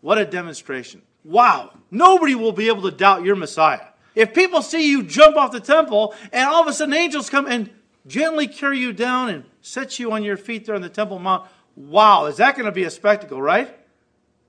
[0.00, 1.02] What a demonstration.
[1.24, 1.72] Wow.
[1.90, 3.86] Nobody will be able to doubt your Messiah.
[4.14, 7.46] If people see you jump off the temple and all of a sudden angels come
[7.46, 7.70] and
[8.08, 11.48] gently carry you down and set you on your feet there on the Temple Mount,
[11.76, 13.74] wow, is that going to be a spectacle, right?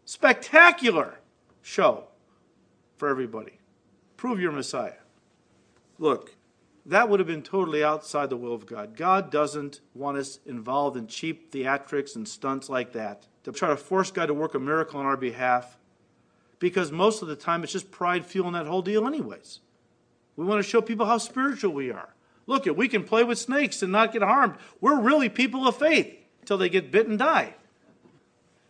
[0.05, 1.19] Spectacular
[1.61, 2.05] show
[2.97, 3.59] for everybody.
[4.17, 4.93] Prove your Messiah.
[5.99, 6.35] Look,
[6.85, 8.95] that would have been totally outside the will of God.
[8.95, 13.77] God doesn't want us involved in cheap theatrics and stunts like that to try to
[13.77, 15.77] force God to work a miracle on our behalf
[16.57, 19.59] because most of the time it's just pride fueling that whole deal, anyways.
[20.35, 22.15] We want to show people how spiritual we are.
[22.49, 24.55] Look, we can play with snakes and not get harmed.
[24.81, 27.53] We're really people of faith until they get bit and die.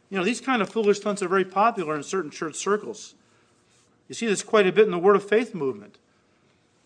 [0.10, 3.16] You know, these kind of foolish stunts are very popular in certain church circles.
[4.10, 5.98] You see this quite a bit in the Word of Faith movement,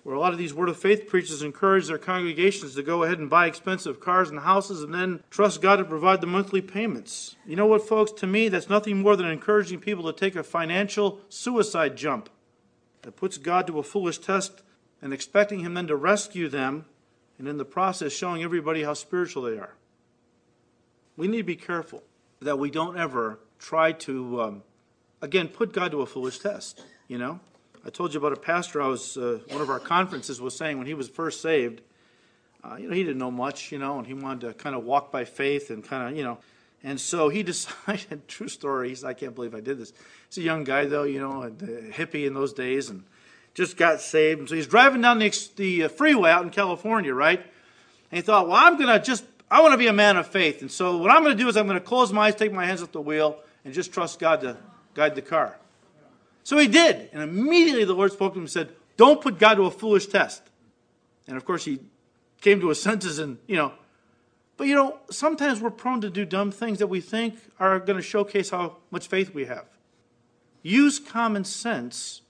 [0.04, 3.18] where a lot of these Word of Faith preachers encourage their congregations to go ahead
[3.18, 7.36] and buy expensive cars and houses and then trust God to provide the monthly payments.
[7.48, 8.12] You know what, folks?
[8.22, 12.30] To me, that's nothing more than encouraging people to take a financial suicide jump
[13.02, 14.62] that puts God to a foolish test
[15.04, 16.86] and expecting Him then to rescue them,
[17.38, 19.76] and in the process, showing everybody how spiritual they are.
[21.18, 22.02] We need to be careful
[22.42, 24.64] that we don't ever try to, um,
[25.22, 26.82] again, put God to a foolish test.
[27.10, 27.42] You know,
[27.86, 28.82] I told you about a pastor.
[28.82, 31.82] I was uh, one of our conferences was saying when he was first saved,
[32.64, 34.86] uh, you know, he didn't know much, you know, and he wanted to kind of
[34.86, 36.38] walk by faith and kind of, you know,
[36.82, 38.26] and so he decided.
[38.30, 38.96] True story.
[39.06, 39.92] I can't believe I did this.
[40.30, 43.04] He's a young guy though, you know, a hippie in those days, and
[43.54, 44.40] just got saved.
[44.40, 47.40] And so he's driving down the, the uh, freeway out in California, right?
[47.40, 50.62] And he thought, well, I'm gonna just, I want to be a man of faith,
[50.62, 52.52] and so what I'm going to do is I'm going to close my eyes, take
[52.52, 54.58] my hands off the wheel, and just trust God to
[54.96, 55.58] guide the car.
[56.44, 57.10] So he did.
[57.14, 60.08] And immediately the Lord spoke to him and said, Don't put God to a foolish
[60.08, 60.42] test.
[61.28, 61.80] And of course, he
[62.42, 63.74] came to his senses and, you know,
[64.58, 67.98] but you know, sometimes we're prone to do dumb things that we think are going
[67.98, 69.66] to showcase how much faith we have.
[70.62, 72.22] Use common sense.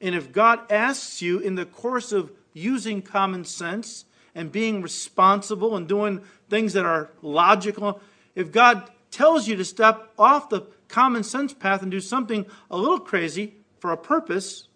[0.00, 5.76] And if God asks you in the course of using common sense and being responsible
[5.76, 8.00] and doing things that are logical,
[8.34, 12.76] if God tells you to step off the common sense path and do something a
[12.76, 14.68] little crazy for a purpose,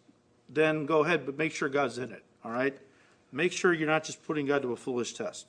[0.48, 2.76] then go ahead, but make sure God's in it, all right?
[3.32, 5.46] Make sure you're not just putting God to a foolish test.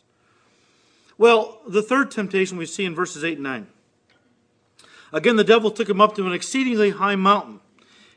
[1.17, 3.67] Well, the third temptation we see in verses 8 and 9.
[5.13, 7.59] Again, the devil took him up to an exceedingly high mountain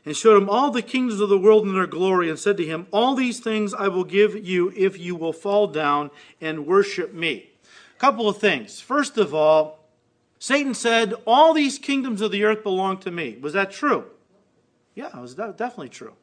[0.05, 2.65] and showed him all the kingdoms of the world in their glory and said to
[2.65, 7.13] him, All these things I will give you if you will fall down and worship
[7.13, 7.49] me.
[7.95, 8.79] A couple of things.
[8.79, 9.79] First of all,
[10.39, 13.37] Satan said, All these kingdoms of the earth belong to me.
[13.41, 14.05] Was that true?
[14.95, 16.13] Yeah, it was definitely true.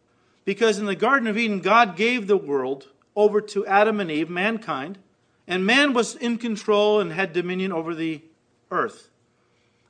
[0.45, 4.31] Because in the Garden of Eden, God gave the world over to Adam and Eve,
[4.31, 4.99] mankind,
[5.47, 8.23] and man was in control and had dominion over the
[8.71, 9.11] earth.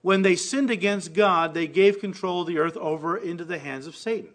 [0.06, 3.88] When they sinned against God, they gave control of the earth over into the hands
[3.88, 4.30] of Satan,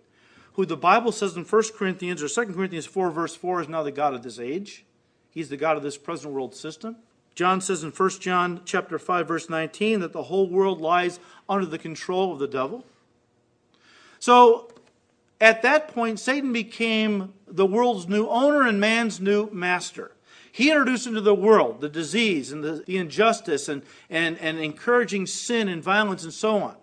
[0.55, 3.81] who the Bible says in 1 Corinthians or 2 Corinthians 4, verse 4, is now
[3.81, 4.84] the God of this age.
[5.29, 6.97] He's the God of this present world system.
[7.36, 11.65] John says in 1 John chapter 5, verse 19, that the whole world lies under
[11.65, 12.84] the control of the devil.
[14.19, 14.73] So
[15.39, 20.12] at that point, Satan became the world's new owner and man's new master.
[20.52, 25.26] He introduced into the world the disease and the, the injustice and, and, and encouraging
[25.26, 26.76] sin and violence and so on.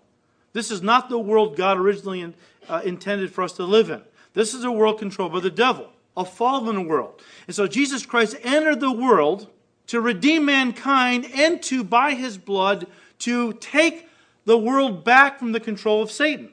[0.53, 2.33] This is not the world God originally in,
[2.67, 4.01] uh, intended for us to live in.
[4.33, 7.21] This is a world controlled by the devil, a fallen world.
[7.47, 9.47] And so Jesus Christ entered the world
[9.87, 12.87] to redeem mankind and to, by his blood,
[13.19, 14.07] to take
[14.45, 16.49] the world back from the control of Satan.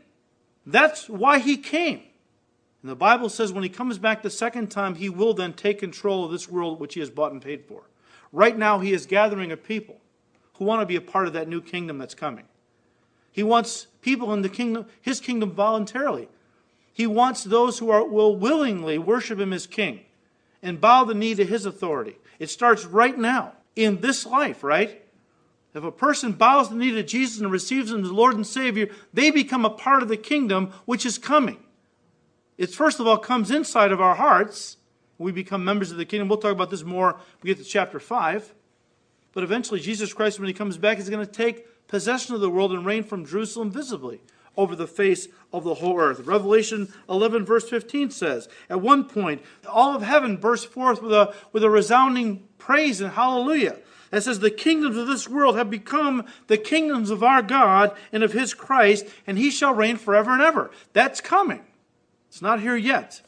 [0.67, 2.03] That's why he came.
[2.87, 5.81] And the Bible says when he comes back the second time, he will then take
[5.81, 7.83] control of this world which he has bought and paid for.
[8.31, 9.97] Right now, he is gathering a people
[10.55, 12.45] who want to be a part of that new kingdom that's coming.
[13.33, 16.29] He wants people in the kingdom, his kingdom voluntarily.
[16.93, 20.03] He wants those who are, will willingly worship him as king
[20.63, 22.19] and bow the knee to his authority.
[22.39, 25.03] It starts right now, in this life, right?
[25.75, 28.91] If a person bows the knee to Jesus and receives him as Lord and Savior,
[29.13, 31.59] they become a part of the kingdom which is coming.
[32.59, 34.77] It first of all comes inside of our hearts.
[35.19, 36.29] We become members of the kingdom.
[36.29, 38.55] We'll talk about this more we get to chapter 5.
[39.33, 42.51] But eventually, Jesus Christ, when he comes back, is going to take possession of the
[42.51, 44.21] world and reign from Jerusalem visibly
[44.57, 46.21] over the face of the whole earth.
[46.21, 51.35] Revelation 11, verse 15 says, At one point, all of heaven burst forth with a,
[51.53, 53.79] with a resounding praise and hallelujah.
[54.13, 58.23] It says, The kingdoms of this world have become the kingdoms of our God and
[58.23, 60.71] of his Christ, and he shall reign forever and ever.
[60.93, 61.63] That's coming.
[62.37, 63.23] It's not here yet.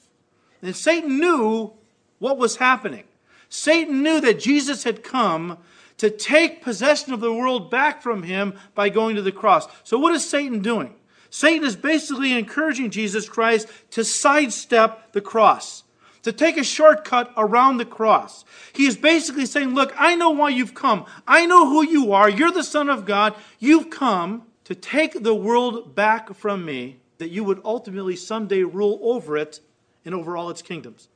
[0.60, 1.72] And Satan knew
[2.18, 3.04] what was happening.
[3.48, 5.56] Satan knew that Jesus had come
[5.96, 9.66] to take possession of the world back from him by going to the cross.
[9.82, 10.94] So, what is Satan doing?
[11.30, 15.84] Satan is basically encouraging Jesus Christ to sidestep the cross,
[16.22, 18.44] to take a shortcut around the cross.
[18.74, 21.06] He is basically saying, Look, I know why you've come.
[21.26, 22.28] I know who you are.
[22.28, 23.34] You're the Son of God.
[23.58, 28.98] You've come to take the world back from me that you would ultimately someday rule
[29.02, 29.60] over it
[30.04, 31.08] and over all its kingdoms.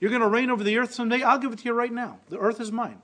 [0.00, 1.22] You're going to reign over the earth someday?
[1.22, 2.18] I'll give it to you right now.
[2.28, 3.02] The earth is mine.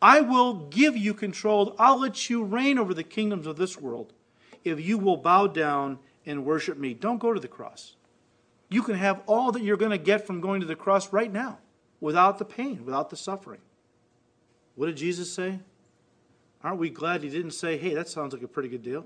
[0.00, 1.76] I will give you control.
[1.78, 4.12] I'll let you reign over the kingdoms of this world
[4.64, 6.92] if you will bow down and worship me.
[6.92, 7.94] Don't go to the cross.
[8.68, 11.32] You can have all that you're going to get from going to the cross right
[11.32, 11.58] now
[12.00, 13.60] without the pain, without the suffering.
[14.74, 15.60] What did Jesus say?
[16.64, 19.04] Aren't we glad he didn't say, hey, that sounds like a pretty good deal?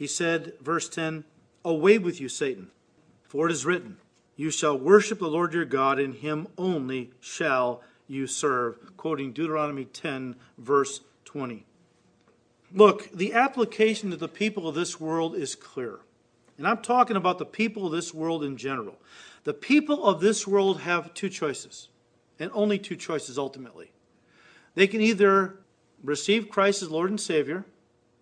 [0.00, 1.24] He said, verse 10,
[1.62, 2.70] Away with you, Satan,
[3.22, 3.98] for it is written,
[4.34, 8.96] You shall worship the Lord your God, and him only shall you serve.
[8.96, 11.66] Quoting Deuteronomy 10, verse 20.
[12.72, 15.98] Look, the application to the people of this world is clear.
[16.56, 18.96] And I'm talking about the people of this world in general.
[19.44, 21.90] The people of this world have two choices,
[22.38, 23.92] and only two choices ultimately.
[24.74, 25.60] They can either
[26.02, 27.66] receive Christ as Lord and Savior,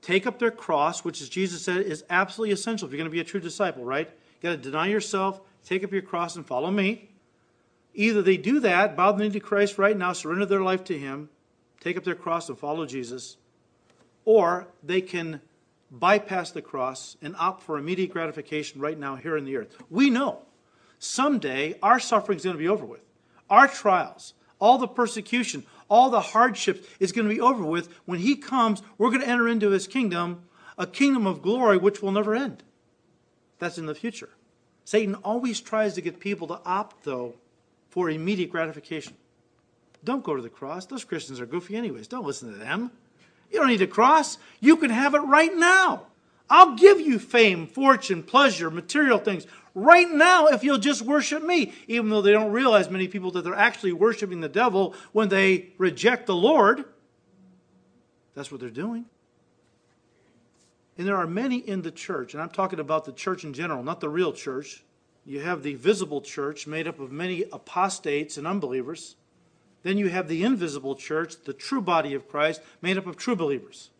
[0.02, 3.14] take up their cross, which, as Jesus said, is absolutely essential if you're going to
[3.14, 4.08] be a true disciple, right?
[4.08, 7.10] You got to deny yourself, take up your cross, and follow me.
[7.94, 10.98] Either they do that, bow the knee to Christ right now, surrender their life to
[10.98, 11.28] Him,
[11.80, 13.36] take up their cross and follow Jesus,
[14.24, 15.40] or they can
[15.90, 19.74] bypass the cross and opt for immediate gratification right now here in the earth.
[19.90, 20.42] We know
[20.98, 23.00] someday our suffering is going to be over with.
[23.50, 27.88] Our trials, all the persecution, all the hardships is going to be over with.
[28.04, 30.42] When he comes, we're going to enter into his kingdom,
[30.76, 32.62] a kingdom of glory which will never end.
[33.58, 34.30] That's in the future.
[34.84, 37.34] Satan always tries to get people to opt, though,
[37.90, 39.14] for immediate gratification.
[40.04, 40.86] Don't go to the cross.
[40.86, 42.08] Those Christians are goofy, anyways.
[42.08, 42.90] Don't listen to them.
[43.50, 44.38] You don't need a cross.
[44.60, 46.06] You can have it right now.
[46.50, 51.72] I'll give you fame, fortune, pleasure, material things right now if you'll just worship me,
[51.86, 55.70] even though they don't realize, many people, that they're actually worshiping the devil when they
[55.78, 56.84] reject the Lord.
[58.34, 59.04] That's what they're doing.
[60.96, 63.82] And there are many in the church, and I'm talking about the church in general,
[63.82, 64.82] not the real church.
[65.24, 69.14] You have the visible church made up of many apostates and unbelievers.
[69.84, 73.36] Then you have the invisible church, the true body of Christ, made up of true
[73.36, 73.90] believers.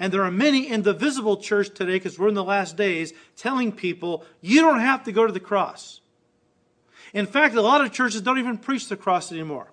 [0.00, 3.12] And there are many in the visible church today, because we're in the last days,
[3.36, 6.00] telling people, you don't have to go to the cross.
[7.12, 9.72] In fact, a lot of churches don't even preach the cross anymore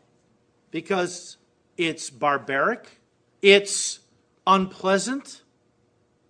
[0.69, 1.37] because
[1.77, 2.99] it's barbaric,
[3.41, 3.99] it's
[4.45, 5.43] unpleasant.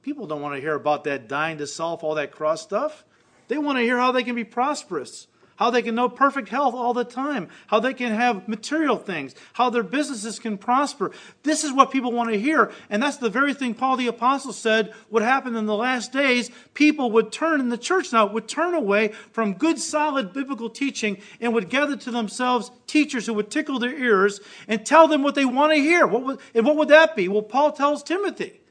[0.03, 3.03] People don't want to hear about that dying to solve all that cross stuff.
[3.47, 5.27] They want to hear how they can be prosperous,
[5.57, 9.35] how they can know perfect health all the time, how they can have material things,
[9.53, 11.11] how their businesses can prosper.
[11.43, 12.71] This is what people want to hear.
[12.89, 16.49] And that's the very thing Paul the Apostle said would happen in the last days.
[16.73, 21.17] People would turn in the church now, would turn away from good, solid biblical teaching
[21.41, 25.35] and would gather to themselves teachers who would tickle their ears and tell them what
[25.35, 26.07] they want to hear.
[26.07, 27.27] What would, and what would that be?
[27.27, 28.61] Well, Paul tells Timothy.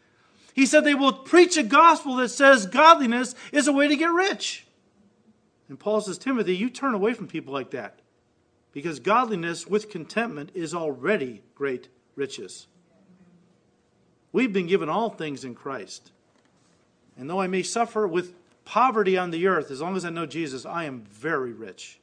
[0.54, 4.10] He said they will preach a gospel that says godliness is a way to get
[4.10, 4.65] rich.
[5.68, 8.00] And Paul says, Timothy, you turn away from people like that
[8.72, 12.66] because godliness with contentment is already great riches.
[14.32, 16.12] We've been given all things in Christ.
[17.16, 20.26] And though I may suffer with poverty on the earth, as long as I know
[20.26, 21.98] Jesus, I am very rich.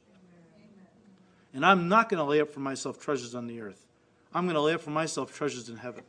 [1.54, 3.86] And I'm not going to lay up for myself treasures on the earth.
[4.34, 6.02] I'm going to lay up for myself treasures in heaven.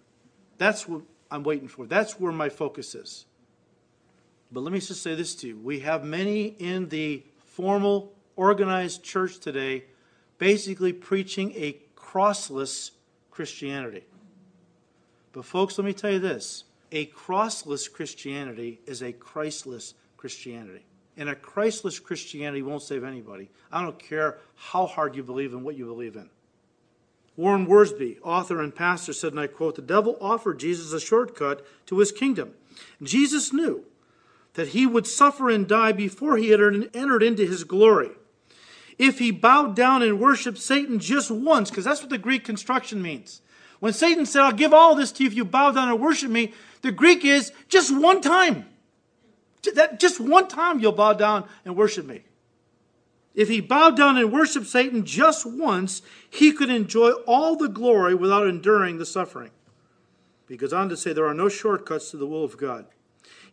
[0.57, 1.85] That's what I'm waiting for.
[1.85, 3.25] That's where my focus is.
[4.51, 5.57] But let me just say this to you.
[5.59, 7.23] We have many in the
[7.55, 9.85] formal, organized church today
[10.37, 12.91] basically preaching a crossless
[13.31, 14.03] Christianity.
[15.31, 20.85] But, folks, let me tell you this a crossless Christianity is a Christless Christianity.
[21.17, 23.49] And a Christless Christianity won't save anybody.
[23.71, 26.29] I don't care how hard you believe in what you believe in.
[27.37, 31.65] Warren Wiersbe, author and pastor, said, and I quote, The devil offered Jesus a shortcut
[31.85, 32.53] to his kingdom.
[33.01, 33.85] Jesus knew
[34.55, 36.59] that he would suffer and die before he had
[36.93, 38.11] entered into his glory.
[38.97, 43.01] If he bowed down and worshiped Satan just once, because that's what the Greek construction
[43.01, 43.41] means.
[43.79, 46.31] When Satan said, I'll give all this to you if you bow down and worship
[46.31, 48.65] me, the Greek is just one time.
[49.73, 52.23] That just one time you'll bow down and worship me.
[53.33, 58.15] If he bowed down and worshiped Satan just once, he could enjoy all the glory
[58.15, 59.51] without enduring the suffering.
[60.47, 62.85] He goes on to say there are no shortcuts to the will of God.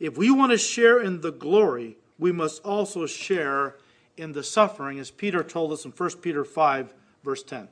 [0.03, 3.76] If we want to share in the glory, we must also share
[4.16, 6.92] in the suffering, as Peter told us in 1 Peter 5,
[7.22, 7.68] verse 10.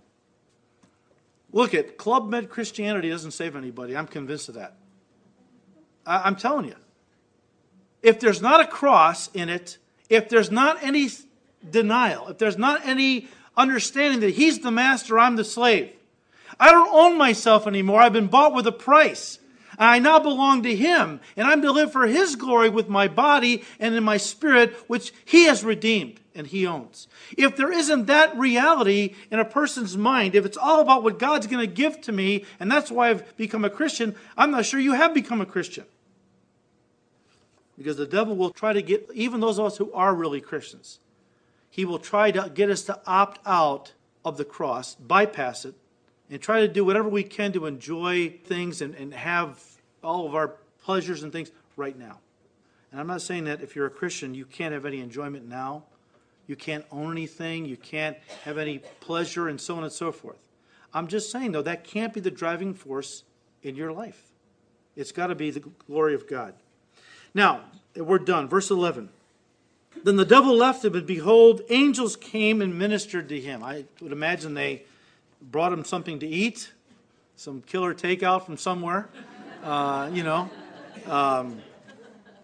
[1.51, 3.97] Look at Club Med Christianity doesn't save anybody.
[3.97, 4.77] I'm convinced of that.
[6.07, 6.77] I, I'm telling you.
[8.01, 9.79] If there's not a cross in it,
[10.09, 11.09] if there's not any
[11.69, 13.27] denial, if there's not any
[13.57, 15.91] understanding that He's the master, I'm the slave.
[16.61, 18.01] I don't own myself anymore.
[18.01, 19.41] I've been bought with a price.
[19.81, 23.65] I now belong to Him, and I'm to live for His glory with my body
[23.81, 27.09] and in my spirit, which He has redeemed and He owns.
[27.37, 31.47] If there isn't that reality in a person's mind, if it's all about what God's
[31.47, 34.79] going to give to me, and that's why I've become a Christian, I'm not sure
[34.79, 35.87] you have become a Christian.
[37.79, 41.01] Because the devil will try to get even those of us who are really Christians,
[41.71, 43.95] he will try to get us to opt out
[44.27, 45.75] of the cross, bypass it,
[46.29, 49.70] and try to do whatever we can to enjoy things and, and have
[50.03, 52.19] all of our pleasures and things right now.
[52.91, 55.85] And I'm not saying that if you're a Christian, you can't have any enjoyment now.
[56.47, 57.65] You can't own anything.
[57.65, 60.39] You can't have any pleasure and so on and so forth.
[60.93, 63.23] I'm just saying, though, that can't be the driving force
[63.63, 64.21] in your life.
[64.97, 66.55] It's got to be the glory of God.
[67.33, 67.61] Now,
[67.95, 68.49] we're done.
[68.49, 69.09] Verse 11.
[70.03, 73.63] Then the devil left him, and behold, angels came and ministered to him.
[73.63, 74.83] I would imagine they
[75.41, 76.73] brought him something to eat,
[77.37, 79.09] some killer takeout from somewhere
[79.63, 80.51] uh, you know,
[81.07, 81.61] um,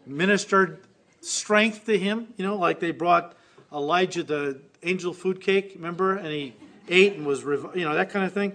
[0.07, 0.81] ministered
[1.21, 3.35] strength to him, you know, like they brought
[3.73, 6.17] Elijah the angel food cake, remember?
[6.17, 6.55] And he
[6.89, 8.53] ate and was, you know, that kind of thing.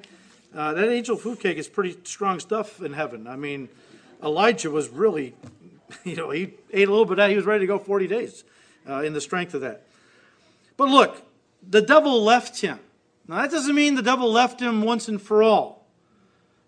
[0.55, 3.27] Uh, that angel food cake is pretty strong stuff in heaven.
[3.27, 3.69] I mean,
[4.23, 5.35] Elijah was really,
[6.03, 7.29] you know, he ate a little bit of that.
[7.29, 8.43] He was ready to go 40 days
[8.89, 9.85] uh, in the strength of that.
[10.77, 11.21] But look,
[11.67, 12.79] the devil left him.
[13.27, 15.80] Now, that doesn't mean the devil left him once and for all.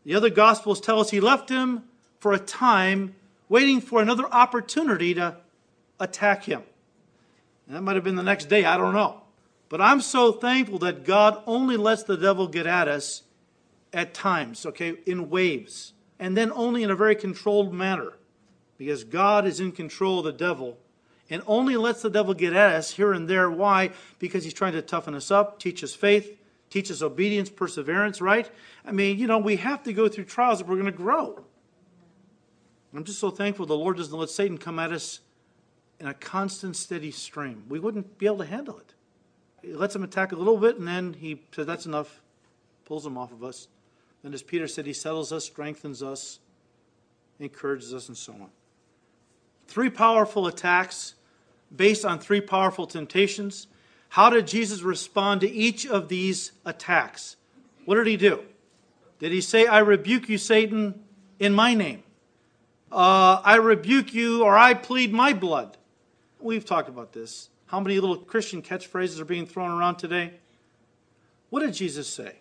[0.03, 1.83] The other Gospels tell us he left him
[2.19, 3.15] for a time,
[3.49, 5.37] waiting for another opportunity to
[5.99, 6.63] attack him.
[7.67, 9.21] And that might have been the next day, I don't know.
[9.69, 13.23] But I'm so thankful that God only lets the devil get at us
[13.91, 18.13] at times, okay, in waves, and then only in a very controlled manner.
[18.77, 20.77] Because God is in control of the devil
[21.29, 23.49] and only lets the devil get at us here and there.
[23.49, 23.91] Why?
[24.19, 26.37] Because he's trying to toughen us up, teach us faith,
[26.73, 28.49] teach us obedience, perseverance, right?
[28.83, 31.45] I mean, you know, we have to go through trials if we're going to grow.
[32.95, 35.19] I'm just so thankful the Lord doesn't let Satan come at us
[35.99, 37.63] in a constant, steady stream.
[37.69, 38.95] We wouldn't be able to handle it.
[39.61, 42.21] He lets him attack a little bit, and then he says, That's enough,
[42.85, 43.67] pulls him off of us.
[44.23, 46.39] Then, as Peter said, he settles us, strengthens us,
[47.39, 48.49] encourages us, and so on.
[49.67, 51.13] Three powerful attacks
[51.75, 53.67] based on three powerful temptations.
[54.13, 57.35] How did Jesus respond to each of these attacks?
[57.85, 58.43] What did he do?
[59.17, 61.03] Did he say, I rebuke you, Satan,
[61.39, 62.03] in my name?
[62.91, 65.77] Uh, I rebuke you or I plead my blood.
[66.39, 67.49] We've talked about this.
[67.65, 70.33] how many little Christian catchphrases are being thrown around today?
[71.49, 72.35] What did Jesus say?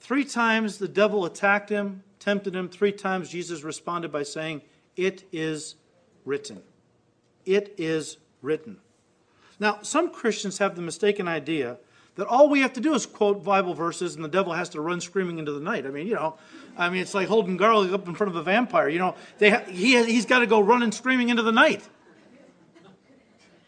[0.00, 2.68] Three times the devil attacked him, tempted him.
[2.68, 4.60] Three times Jesus responded by saying,
[4.98, 5.76] It is
[6.26, 6.60] written.
[7.46, 8.81] It is written.
[9.62, 11.78] Now, some Christians have the mistaken idea
[12.16, 14.80] that all we have to do is quote Bible verses and the devil has to
[14.80, 15.86] run screaming into the night.
[15.86, 16.34] I mean, you know,
[16.76, 18.88] I mean, it's like holding garlic up in front of a vampire.
[18.88, 21.88] You know, they ha- he, he's got to go running screaming into the night.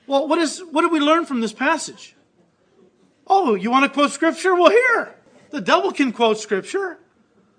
[0.08, 2.16] Well, what, is, what did we learn from this passage?
[3.28, 4.52] Oh, you want to quote scripture?
[4.52, 5.14] Well, here.
[5.50, 6.98] The devil can quote scripture.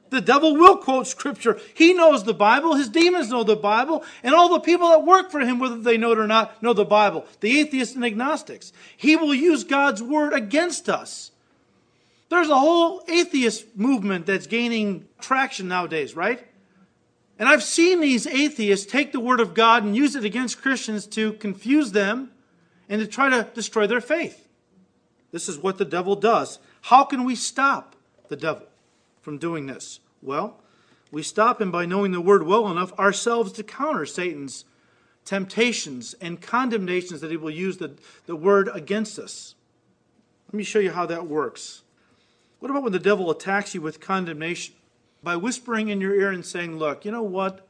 [0.09, 1.59] The devil will quote scripture.
[1.73, 2.75] He knows the Bible.
[2.75, 4.03] His demons know the Bible.
[4.23, 6.73] And all the people that work for him, whether they know it or not, know
[6.73, 7.25] the Bible.
[7.39, 8.71] The atheists and agnostics.
[8.95, 11.31] He will use God's word against us.
[12.29, 16.45] There's a whole atheist movement that's gaining traction nowadays, right?
[17.37, 21.05] And I've seen these atheists take the word of God and use it against Christians
[21.07, 22.31] to confuse them
[22.87, 24.47] and to try to destroy their faith.
[25.31, 26.59] This is what the devil does.
[26.81, 27.95] How can we stop
[28.29, 28.67] the devil
[29.25, 29.99] from doing this?
[30.21, 30.61] Well,
[31.11, 34.65] we stop him by knowing the word well enough ourselves to counter Satan's
[35.25, 37.95] temptations and condemnations that he will use the,
[38.27, 39.55] the word against us.
[40.47, 41.81] Let me show you how that works.
[42.59, 44.75] What about when the devil attacks you with condemnation?
[45.23, 47.67] By whispering in your ear and saying, Look, you know what?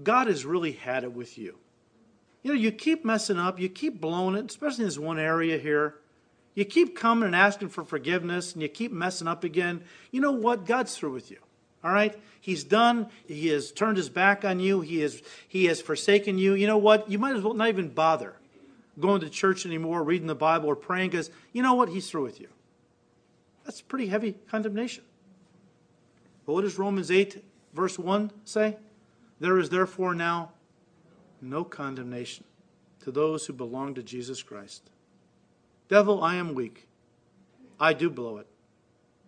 [0.00, 1.58] God has really had it with you.
[2.44, 5.58] You know, you keep messing up, you keep blowing it, especially in this one area
[5.58, 5.96] here.
[6.54, 9.82] You keep coming and asking for forgiveness and you keep messing up again.
[10.10, 10.66] You know what?
[10.66, 11.38] God's through with you.
[11.82, 12.16] All right?
[12.40, 13.08] He's done.
[13.26, 14.80] He has turned his back on you.
[14.80, 16.54] He has, he has forsaken you.
[16.54, 17.10] You know what?
[17.10, 18.34] You might as well not even bother
[19.00, 21.88] going to church anymore, reading the Bible, or praying because you know what?
[21.88, 22.48] He's through with you.
[23.64, 25.04] That's pretty heavy condemnation.
[26.46, 27.42] But what does Romans 8,
[27.72, 28.76] verse 1 say?
[29.40, 30.52] There is therefore now
[31.40, 32.44] no condemnation
[33.00, 34.90] to those who belong to Jesus Christ.
[35.88, 36.88] Devil, I am weak.
[37.78, 38.46] I do blow it.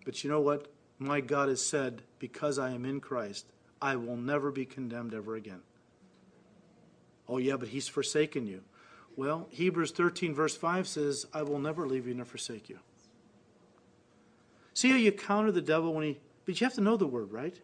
[0.05, 0.69] But you know what?
[0.99, 3.47] My God has said, because I am in Christ,
[3.83, 5.61] I will never be condemned ever again.
[7.29, 8.63] Oh, yeah, but he's forsaken you.
[9.17, 12.79] Well, Hebrews 13, verse 5 says, I will never leave you nor forsake you.
[14.75, 17.33] See how you counter the devil when he, but you have to know the word,
[17.33, 17.59] right?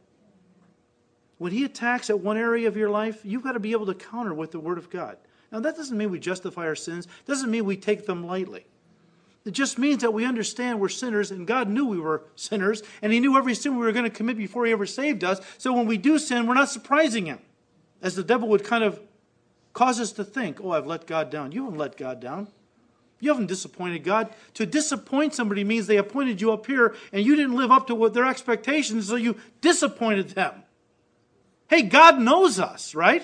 [1.38, 3.94] When he attacks at one area of your life, you've got to be able to
[3.94, 5.18] counter with the word of God.
[5.50, 8.66] Now, that doesn't mean we justify our sins, doesn't mean we take them lightly.
[9.44, 13.12] It just means that we understand we're sinners, and God knew we were sinners, and
[13.12, 15.40] He knew every sin we were going to commit before He ever saved us.
[15.58, 17.40] So when we do sin, we're not surprising Him,
[18.00, 19.00] as the devil would kind of
[19.72, 21.52] cause us to think, oh, I've let God down.
[21.52, 22.48] You haven't let God down.
[23.18, 24.34] You haven't disappointed God.
[24.54, 27.94] To disappoint somebody means they appointed you up here, and you didn't live up to
[27.94, 30.62] what their expectations, so you disappointed them.
[31.68, 33.22] Hey, God knows us, right?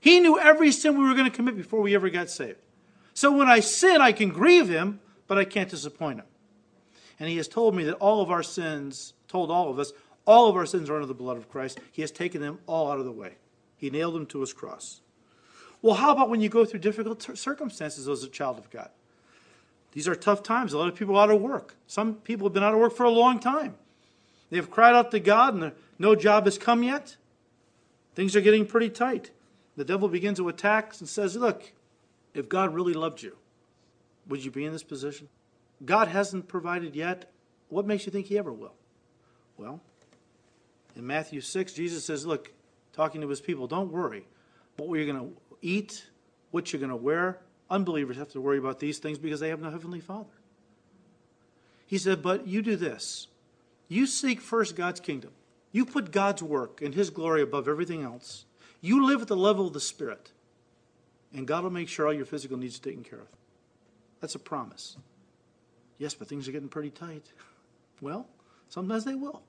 [0.00, 2.58] He knew every sin we were going to commit before we ever got saved.
[3.12, 6.26] So when I sin, I can grieve Him but I can't disappoint him.
[7.18, 9.92] And he has told me that all of our sins, told all of us,
[10.26, 11.78] all of our sins are under the blood of Christ.
[11.92, 13.34] He has taken them all out of the way.
[13.76, 15.00] He nailed them to his cross.
[15.82, 18.88] Well, how about when you go through difficult circumstances as a child of God?
[19.92, 20.72] These are tough times.
[20.72, 21.76] A lot of people are out of work.
[21.86, 23.74] Some people have been out of work for a long time.
[24.50, 27.16] They have cried out to God, and no job has come yet.
[28.14, 29.30] Things are getting pretty tight.
[29.76, 31.72] The devil begins to attack and says, Look,
[32.32, 33.36] if God really loved you,
[34.28, 35.28] would you be in this position?
[35.84, 37.30] God hasn't provided yet.
[37.68, 38.74] What makes you think He ever will?
[39.56, 39.80] Well,
[40.96, 42.52] in Matthew 6, Jesus says, Look,
[42.92, 44.26] talking to His people, don't worry
[44.76, 46.06] what you're going to eat,
[46.50, 47.38] what you're going to wear.
[47.70, 50.30] Unbelievers have to worry about these things because they have no Heavenly Father.
[51.86, 53.28] He said, But you do this
[53.88, 55.30] you seek first God's kingdom,
[55.72, 58.44] you put God's work and His glory above everything else.
[58.80, 60.30] You live at the level of the Spirit,
[61.32, 63.28] and God will make sure all your physical needs are taken care of.
[64.24, 64.96] That's a promise.
[65.98, 67.30] Yes, but things are getting pretty tight.
[68.00, 68.26] Well,
[68.70, 69.42] sometimes they will.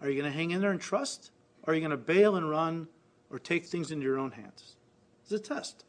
[0.00, 1.32] Are you going to hang in there and trust?
[1.64, 2.86] Or are you going to bail and run
[3.28, 4.76] or take things into your own hands?
[5.24, 5.84] It's a test.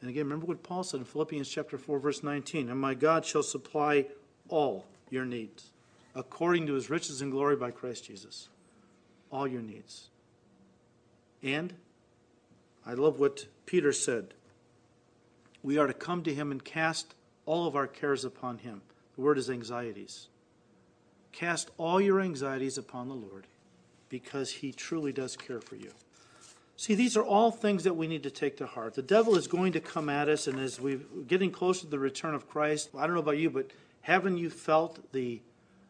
[0.00, 3.26] And again, remember what Paul said in Philippians chapter 4, verse 19 And my God
[3.26, 4.06] shall supply
[4.48, 5.72] all your needs
[6.14, 8.48] according to his riches and glory by Christ Jesus.
[9.30, 10.08] All your needs.
[11.42, 11.74] And
[12.86, 14.32] I love what Peter said
[15.62, 17.14] we are to come to Him and cast
[17.46, 18.82] all of our cares upon Him.
[19.16, 20.28] The word is anxieties.
[21.32, 23.46] Cast all your anxieties upon the Lord
[24.08, 25.90] because He truly does care for you.
[26.76, 28.94] See, these are all things that we need to take to heart.
[28.94, 31.98] The devil is going to come at us, and as we're getting closer to the
[31.98, 35.40] return of Christ, I don't know about you, but haven't you felt the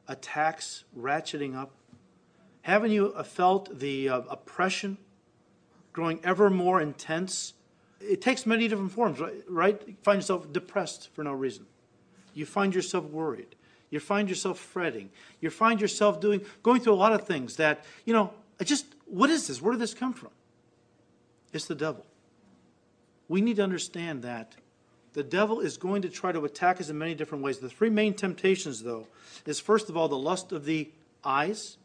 [0.07, 1.71] attacks ratcheting up?
[2.63, 4.99] Haven't you felt the uh, oppression
[5.93, 7.55] growing ever more intense?
[8.03, 9.35] It takes many different forms, right?
[9.49, 9.83] right?
[9.87, 11.67] You find yourself depressed for no reason.
[12.35, 13.55] You find yourself worried.
[13.91, 15.11] You find yourself fretting.
[15.41, 18.87] You find yourself doing, going through a lot of things that, you know, I just,
[19.07, 19.61] what is this?
[19.61, 20.31] Where did this come from?
[21.53, 22.07] It's the devil.
[23.29, 24.55] We need to understand that
[25.13, 27.59] the devil is going to try to attack us in many different ways.
[27.59, 29.07] The three main temptations, though,
[29.45, 30.91] is first of all the lust of the
[31.23, 31.77] eyes.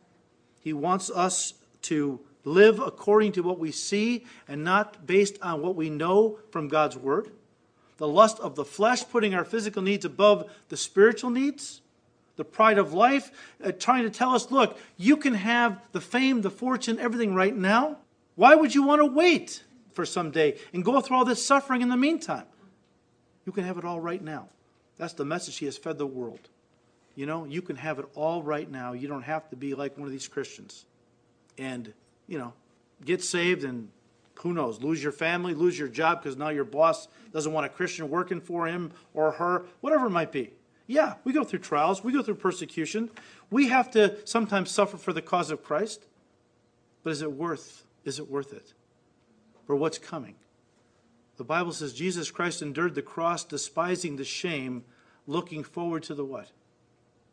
[0.61, 1.53] He wants us
[1.83, 6.67] to live according to what we see and not based on what we know from
[6.67, 7.31] God's word.
[7.97, 11.81] The lust of the flesh, putting our physical needs above the spiritual needs.
[12.35, 13.31] The pride of life,
[13.63, 17.55] uh, trying to tell us, look, you can have the fame, the fortune, everything right
[17.55, 17.97] now.
[18.35, 21.81] Why would you want to wait for some day and go through all this suffering
[21.81, 22.45] in the meantime?
[23.45, 24.49] You can have it all right now.
[24.97, 26.47] That's the message he has fed the world.
[27.15, 28.93] You know, you can have it all right now.
[28.93, 30.85] You don't have to be like one of these Christians.
[31.57, 31.91] And,
[32.27, 32.53] you know,
[33.03, 33.89] get saved and
[34.39, 37.69] who knows, lose your family, lose your job because now your boss doesn't want a
[37.69, 40.53] Christian working for him or her, whatever it might be.
[40.85, 43.09] Yeah, we go through trials, we go through persecution.
[43.49, 46.05] We have to sometimes suffer for the cause of Christ.
[47.03, 48.73] But is it worth is it worth it?
[49.65, 50.35] For what's coming?
[51.35, 54.85] The Bible says Jesus Christ endured the cross, despising the shame,
[55.27, 56.51] looking forward to the what?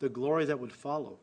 [0.00, 1.18] The glory that would follow.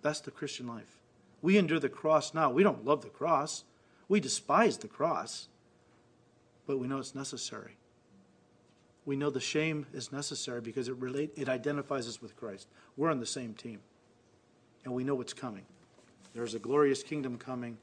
[0.00, 0.97] That's the Christian life.
[1.40, 2.50] We endure the cross now.
[2.50, 3.64] We don't love the cross.
[4.08, 5.48] We despise the cross.
[6.66, 7.76] But we know it's necessary.
[9.06, 12.68] We know the shame is necessary because it relate, it identifies us with Christ.
[12.96, 13.80] We're on the same team.
[14.84, 15.64] And we know what's coming.
[16.34, 17.78] There's a glorious kingdom coming,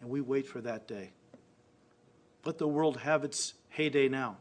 [0.00, 1.12] and we wait for that day.
[2.44, 4.36] Let the world have its heyday now.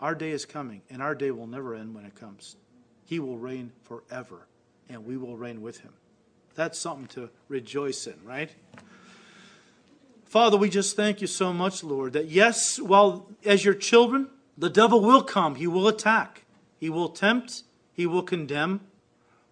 [0.00, 2.56] Our day is coming, and our day will never end when it comes.
[3.04, 4.48] He will reign forever,
[4.88, 5.92] and we will reign with him.
[6.54, 8.50] That's something to rejoice in, right?
[10.24, 14.70] Father, we just thank you so much, Lord, that yes, while as your children, the
[14.70, 16.44] devil will come, he will attack,
[16.78, 18.80] he will tempt, he will condemn.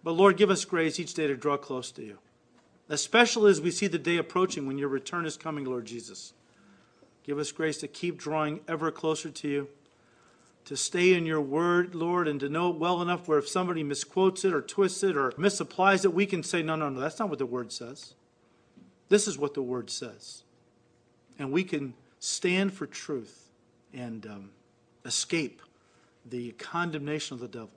[0.03, 2.17] But Lord, give us grace each day to draw close to you,
[2.89, 6.33] especially as we see the day approaching when your return is coming, Lord Jesus.
[7.23, 9.67] Give us grace to keep drawing ever closer to you,
[10.65, 13.83] to stay in your word, Lord, and to know it well enough where if somebody
[13.83, 17.19] misquotes it or twists it or misapplies it, we can say, no, no, no, that's
[17.19, 18.13] not what the word says.
[19.09, 20.43] This is what the word says.
[21.39, 23.49] And we can stand for truth
[23.93, 24.51] and um,
[25.05, 25.61] escape
[26.25, 27.71] the condemnation of the devil.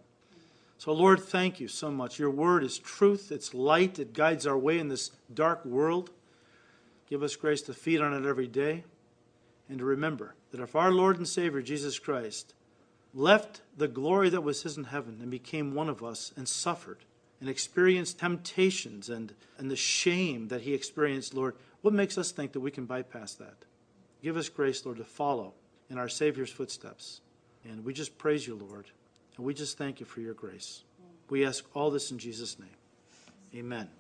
[0.79, 2.19] So, Lord, thank you so much.
[2.19, 6.11] Your word is truth, it's light, it guides our way in this dark world.
[7.09, 8.85] Give us grace to feed on it every day
[9.69, 12.55] and to remember that if our Lord and Savior Jesus Christ
[13.15, 16.99] left the glory that was his in heaven and became one of us and suffered
[17.41, 22.53] and experienced temptations and, and the shame that he experienced, Lord, what makes us think
[22.53, 23.65] that we can bypass that?
[24.23, 25.53] Give us grace, Lord, to follow
[25.91, 27.21] in our Savior's footsteps.
[27.65, 28.87] And we just praise you, Lord.
[29.37, 30.83] And we just thank you for your grace.
[31.29, 32.69] We ask all this in Jesus' name.
[33.55, 33.95] Amen.